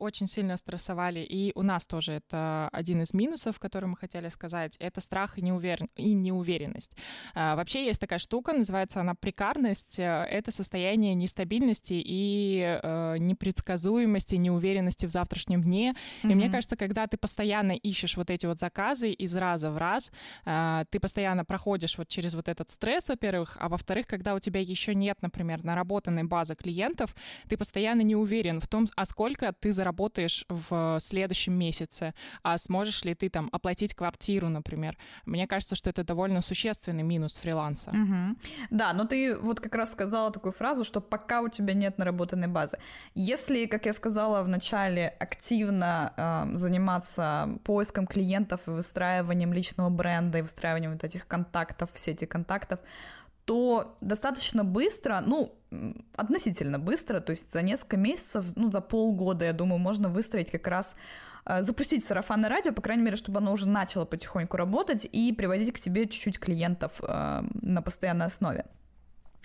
[0.00, 1.20] очень сильно стрессовали.
[1.20, 5.42] И у нас тоже это один из минусов, который мы хотели сказать, это страх и,
[5.42, 5.88] неуверен...
[5.96, 6.96] и неуверенность.
[7.34, 9.98] Э, вообще есть такая штука, называется она прикарность.
[9.98, 12.78] Э, это состояние нестабильности и
[13.18, 15.90] непредсказуемости, неуверенности в завтрашнем дне.
[15.92, 16.32] Mm-hmm.
[16.32, 20.10] И мне кажется, когда ты постоянно ищешь вот эти вот заказы из раза в раз,
[20.44, 24.94] ты постоянно проходишь вот через вот этот стресс, во-первых, а во-вторых, когда у тебя еще
[24.94, 27.14] нет, например, наработанной базы клиентов,
[27.48, 33.04] ты постоянно не уверен в том, а сколько ты заработаешь в следующем месяце, а сможешь
[33.04, 34.96] ли ты там оплатить квартиру, например.
[35.24, 37.90] Мне кажется, что это довольно существенный минус фриланса.
[37.90, 38.36] Угу.
[38.70, 42.48] Да, но ты вот как раз сказала такую фразу, что пока у тебя нет наработанной
[42.48, 42.78] базы.
[43.14, 50.38] Если, как я сказала в начале, активно э, заниматься поиском клиентов и выстраиванием личного бренда
[50.38, 52.80] и выстраиванием вот этих контактов, все эти контактов,
[53.44, 55.54] то достаточно быстро, ну,
[56.16, 60.66] относительно быстро, то есть за несколько месяцев, ну, за полгода, я думаю, можно выстроить как
[60.68, 60.96] раз
[61.44, 65.72] э, запустить сарафанное радио, по крайней мере, чтобы оно уже начало потихоньку работать и приводить
[65.72, 68.66] к себе чуть-чуть клиентов э, на постоянной основе.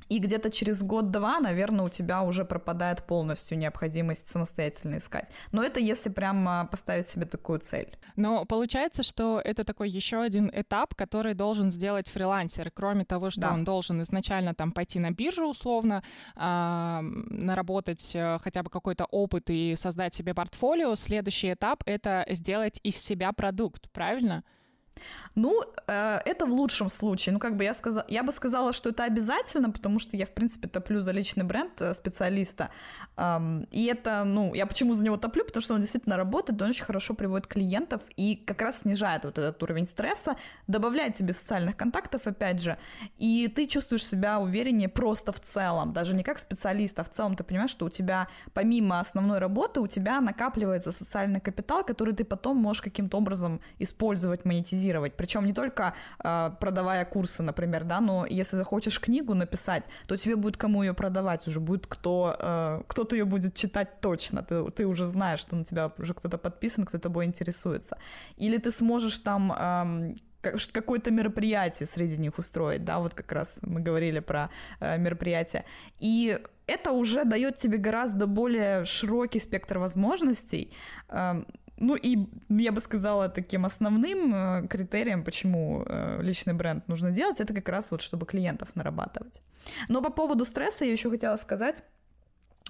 [0.10, 5.30] И где-то через год-два, наверное, у тебя уже пропадает полностью необходимость самостоятельно искать.
[5.52, 7.98] Но это если прямо поставить себе такую цель.
[8.16, 12.72] Но получается, что это такой еще один этап, который должен сделать фрилансер.
[12.72, 13.54] Кроме того, что да.
[13.54, 16.04] он должен изначально там пойти на биржу условно,
[16.36, 22.98] э, наработать хотя бы какой-то опыт и создать себе портфолио, следующий этап— это сделать из
[22.98, 24.44] себя продукт, правильно?
[25.36, 27.34] Ну, э, это в лучшем случае.
[27.34, 30.32] Ну, как бы я сказала, я бы сказала, что это обязательно, потому что я, в
[30.32, 32.70] принципе, топлю за личный бренд э, специалиста.
[33.72, 35.44] И это, ну, я почему за него топлю?
[35.44, 39.40] Потому что он действительно работает, он очень хорошо приводит клиентов и как раз снижает вот
[39.40, 40.36] этот уровень стресса,
[40.68, 42.78] добавляет тебе социальных контактов, опять же,
[43.18, 47.36] и ты чувствуешь себя увереннее просто в целом, даже не как специалист, а в целом
[47.36, 52.24] ты понимаешь, что у тебя помимо основной работы у тебя накапливается социальный капитал, который ты
[52.24, 55.14] потом можешь каким-то образом использовать, монетизировать монетизировать.
[55.14, 60.36] Причем не только э, продавая курсы, например, да, но если захочешь книгу написать, то тебе
[60.36, 64.42] будет кому ее продавать, уже будет кто, э, кто-то ее будет читать точно.
[64.42, 67.98] Ты, ты уже знаешь, что на тебя уже кто-то подписан, кто тобой интересуется.
[68.40, 70.16] Или ты сможешь там э,
[70.74, 75.64] какое-то мероприятие среди них устроить, да, вот как раз мы говорили про э, мероприятие.
[76.00, 80.70] И это уже дает тебе гораздо более широкий спектр возможностей.
[81.10, 81.44] Э,
[81.78, 87.40] ну и я бы сказала, таким основным э, критерием, почему э, личный бренд нужно делать,
[87.40, 89.42] это как раз вот чтобы клиентов нарабатывать.
[89.90, 91.84] Но по поводу стресса я еще хотела сказать,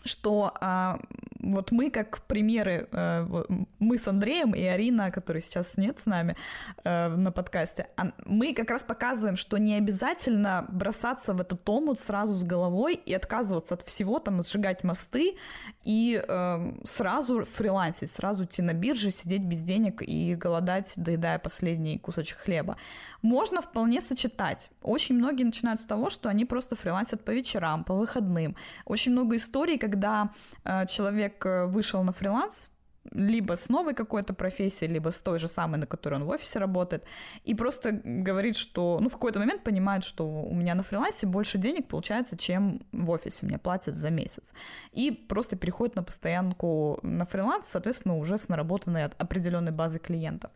[0.04, 1.00] что а,
[1.40, 3.46] вот мы как примеры, а,
[3.80, 6.36] мы с Андреем и Арина, который сейчас нет с нами
[6.84, 12.00] а, на подкасте, а, мы как раз показываем, что не обязательно бросаться в этот омут
[12.00, 15.38] сразу с головой и отказываться от всего, там, сжигать мосты
[15.84, 21.98] и а, сразу фрилансить, сразу идти на бирже, сидеть без денег и голодать, доедая последний
[22.00, 22.78] кусочек хлеба
[23.22, 24.70] можно вполне сочетать.
[24.82, 28.56] Очень многие начинают с того, что они просто фрилансят по вечерам, по выходным.
[28.86, 30.30] Очень много историй, когда
[30.64, 32.70] э, человек э, вышел на фриланс,
[33.12, 36.60] либо с новой какой-то профессией, либо с той же самой, на которой он в офисе
[36.60, 37.04] работает,
[37.44, 41.58] и просто говорит, что, ну, в какой-то момент понимает, что у меня на фрилансе больше
[41.58, 44.54] денег получается, чем в офисе мне платят за месяц.
[44.92, 50.52] И просто переходит на постоянку на фриланс, соответственно, уже с наработанной определенной базой клиентов.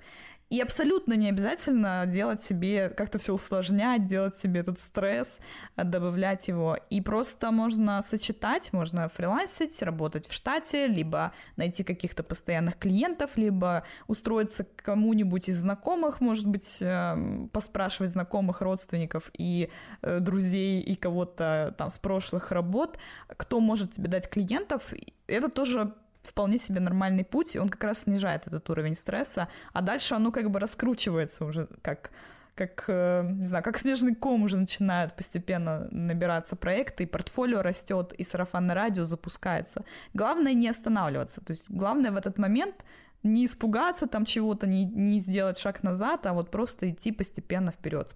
[0.52, 5.40] И абсолютно не обязательно делать себе, как-то все усложнять, делать себе этот стресс,
[5.78, 6.78] э, добавлять его.
[6.90, 13.84] И просто можно сочетать, можно фрилансить, работать в штате, либо найти каких-то постоянных клиентов, либо
[14.08, 19.70] устроиться к кому-нибудь из знакомых, может быть, эм, поспрашивать знакомых, родственников и
[20.02, 23.00] э, друзей, и кого-то там с прошлых работ,
[23.38, 24.84] кто может тебе дать клиентов.
[25.28, 25.94] Это тоже
[26.24, 30.32] вполне себе нормальный путь, и он как раз снижает этот уровень стресса, а дальше оно
[30.32, 32.12] как бы раскручивается уже как
[32.54, 38.14] как, э, не знаю, как снежный ком уже начинают постепенно набираться проекты, и портфолио растет,
[38.14, 39.84] и сарафанное радио запускается.
[40.14, 41.42] Главное не останавливаться.
[41.42, 42.76] То есть главное в этот момент
[43.24, 48.16] не испугаться там чего-то, не, не сделать шаг назад, а вот просто идти постепенно вперед.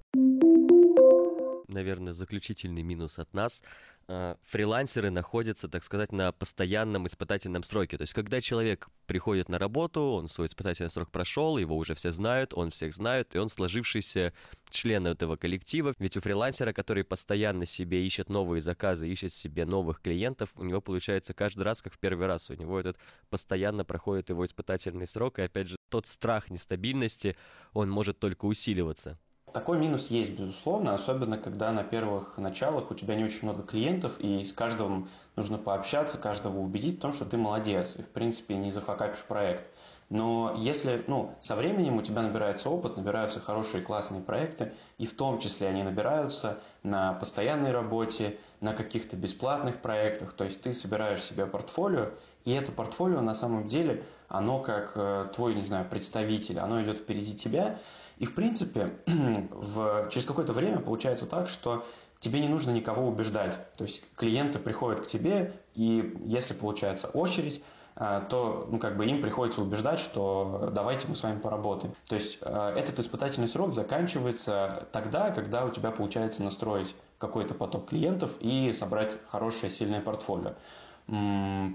[1.67, 3.63] Наверное, заключительный минус от нас
[4.07, 7.97] Э, фрилансеры находятся, так сказать, на постоянном испытательном сроке.
[7.97, 12.11] То есть, когда человек приходит на работу, он свой испытательный срок прошел, его уже все
[12.11, 14.33] знают, он всех знает, и он сложившийся
[14.69, 15.93] член этого коллектива.
[15.97, 20.81] Ведь у фрилансера, который постоянно себе ищет новые заказы, ищет себе новых клиентов, у него
[20.81, 22.51] получается каждый раз, как в первый раз.
[22.51, 22.97] У него этот
[23.31, 27.35] постоянно проходит его испытательный срок, и опять же, тот страх нестабильности,
[27.73, 29.17] он может только усиливаться.
[29.55, 34.19] Такой минус есть, безусловно, особенно когда на первых началах у тебя не очень много клиентов,
[34.19, 38.55] и с каждым нужно пообщаться, каждого убедить в том, что ты молодец, и, в принципе,
[38.55, 39.63] не зафакапишь проект.
[40.09, 45.15] Но если, ну, со временем у тебя набирается опыт, набираются хорошие классные проекты, и в
[45.15, 51.23] том числе они набираются на постоянной работе, на каких-то бесплатных проектах, то есть ты собираешь
[51.23, 52.09] себе портфолио,
[52.43, 56.97] и это портфолио на самом деле, оно как э, твой, не знаю, представитель, оно идет
[56.97, 57.79] впереди тебя,
[58.17, 61.85] и, в принципе, в, через какое-то время получается так, что
[62.19, 63.59] тебе не нужно никого убеждать.
[63.77, 67.61] То есть клиенты приходят к тебе, и если получается очередь,
[67.95, 71.93] э, то ну, как бы им приходится убеждать, что давайте мы с вами поработаем.
[72.07, 77.89] То есть э, этот испытательный срок заканчивается тогда, когда у тебя получается настроить какой-то поток
[77.89, 80.55] клиентов и собрать хорошее, сильное портфолио.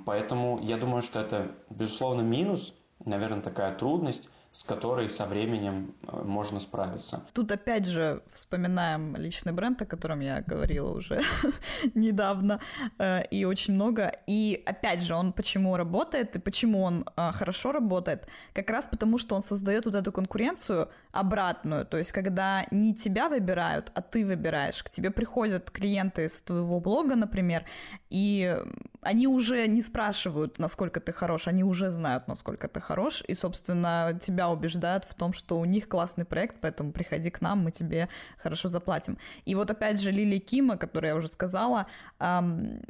[0.07, 2.75] Поэтому я думаю, что это, безусловно, минус,
[3.05, 7.23] наверное, такая трудность, с которой со временем э, можно справиться.
[7.33, 11.23] Тут опять же вспоминаем личный бренд, о котором я говорила уже
[11.95, 12.61] недавно,
[12.99, 14.13] э, и очень много.
[14.27, 18.27] И опять же, он почему работает и почему он э, хорошо работает?
[18.53, 23.29] Как раз потому, что он создает вот эту конкуренцию обратную, то есть когда не тебя
[23.29, 24.83] выбирают, а ты выбираешь.
[24.83, 27.65] К тебе приходят клиенты с твоего блога, например,
[28.11, 28.57] и
[29.03, 34.19] они уже не спрашивают, насколько ты хорош, они уже знают, насколько ты хорош, и, собственно,
[34.21, 38.09] тебя убеждают в том, что у них классный проект, поэтому приходи к нам, мы тебе
[38.39, 39.19] хорошо заплатим.
[39.45, 41.87] И вот опять же Лили Кима, которую я уже сказала,
[42.19, 42.81] эм,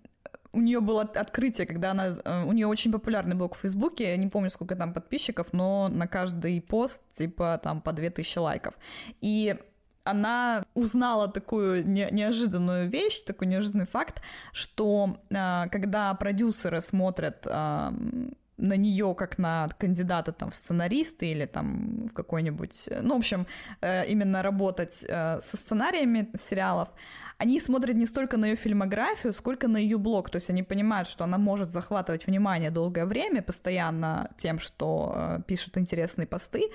[0.53, 2.09] у нее было открытие, когда она...
[2.25, 5.89] Э, у нее очень популярный блог в Фейсбуке, я не помню, сколько там подписчиков, но
[5.89, 8.75] на каждый пост, типа, там, по 2000 лайков.
[9.21, 9.57] И
[10.05, 14.23] она узнала такую не, неожиданную вещь, такой неожиданный факт,
[14.53, 17.91] что э, когда продюсеры смотрят э,
[18.61, 23.47] на нее как на кандидата там в сценаристы или там в какой-нибудь, ну, в общем,
[23.81, 26.89] э, именно работать э, со сценариями сериалов,
[27.39, 30.31] они смотрят не столько на ее фильмографию, сколько на ее блог.
[30.31, 35.39] То есть они понимают, что она может захватывать внимание долгое время, постоянно тем, что э,
[35.47, 36.71] пишет интересные посты,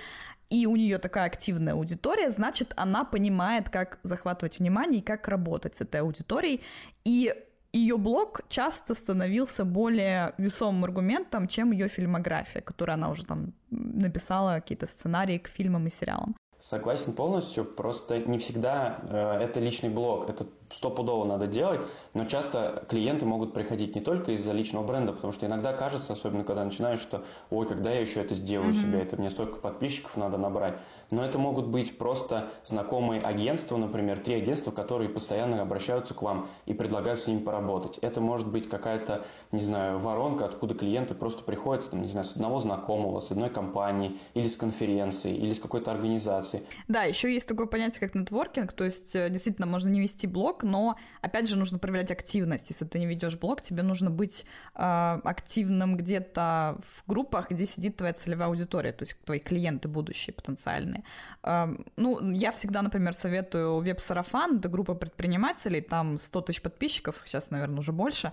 [0.50, 5.76] и у нее такая активная аудитория, значит, она понимает, как захватывать внимание и как работать
[5.76, 6.62] с этой аудиторией.
[7.04, 7.34] И
[7.78, 14.56] ее блог часто становился более весомым аргументом, чем ее фильмография, которую она уже там написала
[14.56, 16.36] какие-то сценарии к фильмам и сериалам.
[16.60, 21.82] Согласен полностью, просто не всегда э, это личный блог, это стопудово надо делать,
[22.14, 26.44] но часто клиенты могут приходить не только из-за личного бренда, потому что иногда кажется, особенно
[26.44, 28.82] когда начинаешь, что ой, когда я еще это сделаю mm-hmm.
[28.82, 30.78] себе, это мне столько подписчиков надо набрать.
[31.12, 36.48] Но это могут быть просто знакомые агентства, например, три агентства, которые постоянно обращаются к вам
[36.66, 38.00] и предлагают с ними поработать.
[38.00, 42.34] Это может быть какая-то, не знаю, воронка, откуда клиенты просто приходят, там, не знаю, с
[42.34, 46.64] одного знакомого, с одной компании, или с конференции, или с какой-то организации.
[46.88, 50.55] Да, еще есть такое понятие, как нетворкинг, то есть э, действительно можно не вести блог,
[50.56, 52.70] блог, но, опять же, нужно проявлять активность.
[52.70, 54.46] Если ты не ведешь блог, тебе нужно быть
[54.76, 60.34] э, активным где-то в группах, где сидит твоя целевая аудитория, то есть твои клиенты будущие
[60.34, 61.04] потенциальные.
[61.44, 67.52] Э, ну, я всегда, например, советую веб-сарафан, это группа предпринимателей, там 100 тысяч подписчиков, сейчас,
[67.52, 68.32] наверное, уже больше,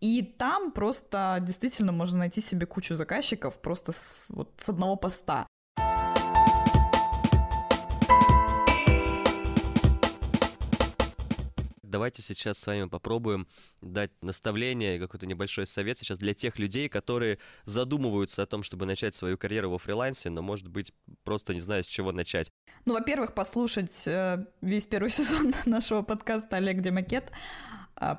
[0.00, 5.46] и там просто действительно можно найти себе кучу заказчиков просто с, вот, с одного поста.
[11.88, 13.48] Давайте сейчас с вами попробуем
[13.80, 19.14] дать наставление, какой-то небольшой совет сейчас для тех людей, которые задумываются о том, чтобы начать
[19.14, 20.92] свою карьеру во фрилансе, но, может быть,
[21.24, 22.50] просто не знаю, с чего начать.
[22.84, 27.32] Ну, во-первых, послушать э, весь первый сезон нашего подкаста «Олег Демакет»,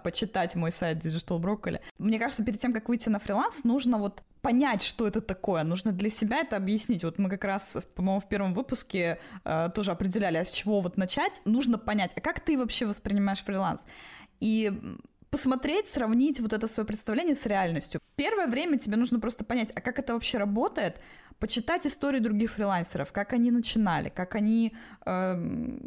[0.04, 1.80] почитать мой сайт Digital Broccoli.
[1.98, 5.64] Мне кажется, перед тем, как выйти на фриланс, нужно вот понять, что это такое.
[5.64, 7.04] Нужно для себя это объяснить.
[7.04, 10.98] Вот мы как раз, по-моему, в первом выпуске э, тоже определяли, а с чего вот
[10.98, 11.42] начать.
[11.46, 13.84] Нужно понять, а как ты вообще воспринимаешь фриланс?
[14.40, 14.72] И
[15.30, 18.02] посмотреть, сравнить вот это свое представление с реальностью.
[18.16, 21.00] Первое время тебе нужно просто понять, а как это вообще работает,
[21.40, 24.74] почитать истории других фрилансеров, как они начинали, как они
[25.06, 25.36] э,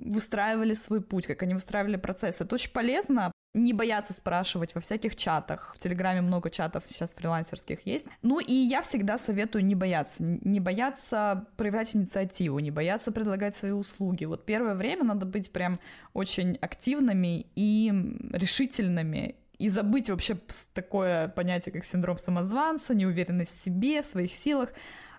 [0.07, 2.41] выстраивали свой путь, как они выстраивали процесс.
[2.41, 5.75] Это очень полезно, не бояться спрашивать во всяких чатах.
[5.77, 8.07] В Телеграме много чатов сейчас фрилансерских есть.
[8.23, 10.23] Ну и я всегда советую не бояться.
[10.23, 14.25] Не бояться проявлять инициативу, не бояться предлагать свои услуги.
[14.25, 15.79] Вот первое время надо быть прям
[16.15, 17.93] очень активными и
[18.33, 20.37] решительными и забыть вообще
[20.73, 24.71] такое понятие, как синдром самозванца, неуверенность в себе, в своих силах.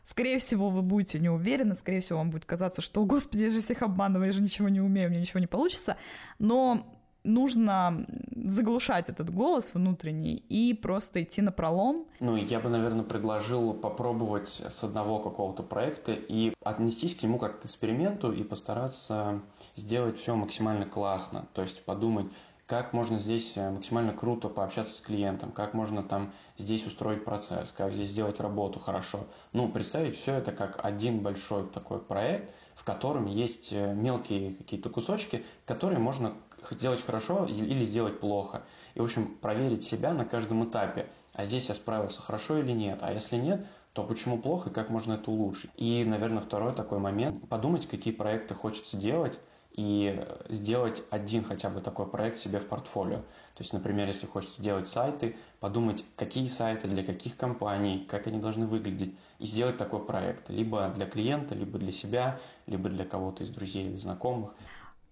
[0.04, 3.62] Скорее всего, вы будете не уверены, скорее всего, вам будет казаться, что, господи, я же
[3.62, 5.96] всех обманываю, я же ничего не умею, мне ничего не получится.
[6.40, 8.06] Но нужно
[8.36, 12.06] заглушать этот голос внутренний и просто идти на пролом.
[12.20, 17.62] Ну, я бы, наверное, предложил попробовать с одного какого-то проекта и отнестись к нему как
[17.62, 19.42] к эксперименту и постараться
[19.76, 21.48] сделать все максимально классно.
[21.54, 22.28] То есть подумать,
[22.66, 27.72] как можно здесь э, максимально круто пообщаться с клиентом, как можно там здесь устроить процесс,
[27.72, 29.28] как здесь сделать работу хорошо.
[29.52, 34.90] Ну, представить все это как один большой такой проект, в котором есть э, мелкие какие-то
[34.90, 36.34] кусочки, которые можно
[36.72, 38.64] сделать хорошо или сделать плохо.
[38.96, 41.08] И, в общем, проверить себя на каждом этапе.
[41.34, 43.00] А здесь я справился хорошо или нет.
[43.02, 45.72] А если нет, то почему плохо и как можно это улучшить.
[45.76, 47.48] И, наверное, второй такой момент.
[47.50, 49.40] Подумать, какие проекты хочется делать,
[49.74, 53.18] и сделать один хотя бы такой проект себе в портфолио.
[53.18, 58.40] То есть, например, если хочется делать сайты, подумать, какие сайты, для каких компаний, как они
[58.40, 60.50] должны выглядеть, и сделать такой проект.
[60.50, 64.54] Либо для клиента, либо для себя, либо для кого-то из друзей или знакомых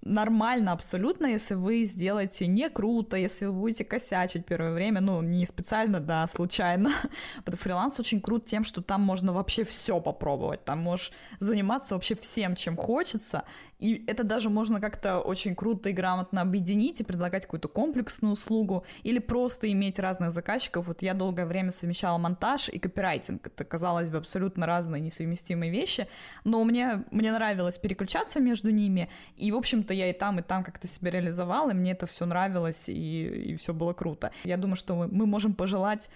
[0.04, 5.45] нормально абсолютно, если вы сделаете не круто, если вы будете косячить первое время, ну, не
[5.45, 6.91] специально, да, случайно.
[7.45, 12.16] Потому фриланс очень крут тем, что там можно вообще все попробовать, там можешь заниматься вообще
[12.16, 13.43] всем, чем хочется,
[13.82, 18.86] и это даже можно как-то очень круто и грамотно объединить и предлагать какую-то комплексную услугу
[19.01, 20.86] или просто иметь разных заказчиков.
[20.86, 23.47] Вот я долгое время совмещала монтаж и копирайтинг.
[23.47, 26.07] Это, казалось бы, абсолютно разные несовместимые вещи,
[26.43, 29.09] но мне, мне нравилось переключаться между ними.
[29.36, 32.27] И, в общем-то, я и там, и там как-то себя реализовала, и мне это все
[32.27, 34.32] нравилось, и, и все было круто.
[34.43, 36.11] Я думаю, что мы, мы можем пожелать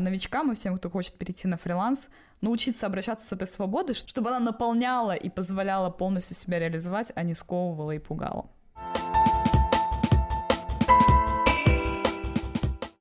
[0.00, 2.08] новичкам и всем, кто хочет перейти на фриланс,
[2.40, 7.34] научиться обращаться с этой свободой, чтобы она наполняла и позволяла полностью себя реализовать, а не
[7.34, 8.50] сковывала и пугала.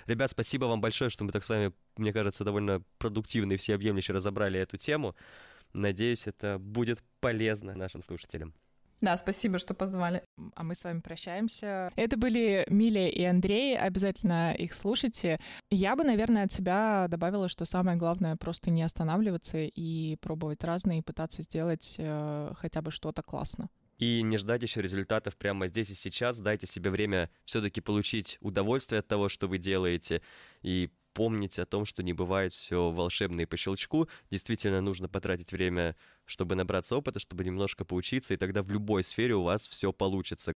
[0.08, 4.12] Ребят, спасибо вам большое, что мы так с вами, мне кажется, довольно продуктивно и всеобъемлюще
[4.12, 5.16] разобрали эту тему.
[5.74, 8.54] Надеюсь, это будет полезно нашим слушателям.
[9.02, 10.24] Да, спасибо, что позвали.
[10.56, 11.90] А мы с вами прощаемся.
[11.96, 13.76] Это были Миля и Андрей.
[13.78, 15.40] Обязательно их слушайте.
[15.72, 21.00] Я бы, наверное, от себя добавила, что самое главное просто не останавливаться и пробовать разные,
[21.00, 23.70] и пытаться сделать э, хотя бы что-то классно.
[23.98, 26.40] И не ждать еще результатов прямо здесь и сейчас.
[26.40, 30.22] Дайте себе время все-таки получить удовольствие от того, что вы делаете,
[30.62, 34.08] и помнить о том, что не бывает все волшебно и по щелчку.
[34.30, 35.96] Действительно нужно потратить время,
[36.26, 40.54] чтобы набраться опыта, чтобы немножко поучиться, и тогда в любой сфере у вас все получится.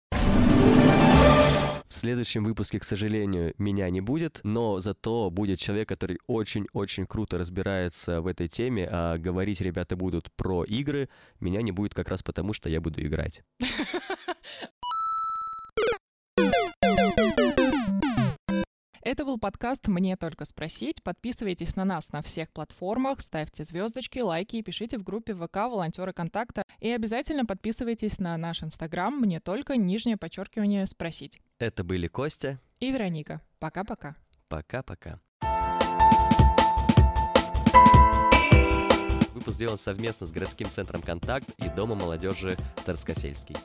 [1.93, 7.37] В следующем выпуске, к сожалению, меня не будет, но зато будет человек, который очень-очень круто
[7.37, 12.23] разбирается в этой теме, а говорить ребята будут про игры, меня не будет как раз
[12.23, 13.43] потому, что я буду играть.
[19.13, 21.03] Это был подкаст «Мне только спросить».
[21.03, 26.15] Подписывайтесь на нас на всех платформах, ставьте звездочки, лайки и пишите в группе ВК «Волонтеры
[26.15, 26.63] контакта».
[26.81, 31.43] И обязательно подписывайтесь на наш Инстаграм «Мне только нижнее подчеркивание спросить».
[31.59, 33.43] Это были Костя и Вероника.
[33.59, 34.17] Пока-пока.
[34.49, 35.19] Пока-пока.
[39.35, 42.57] Выпуск сделан совместно с городским центром «Контакт» и Домом молодежи
[42.87, 43.57] Тарскосельский.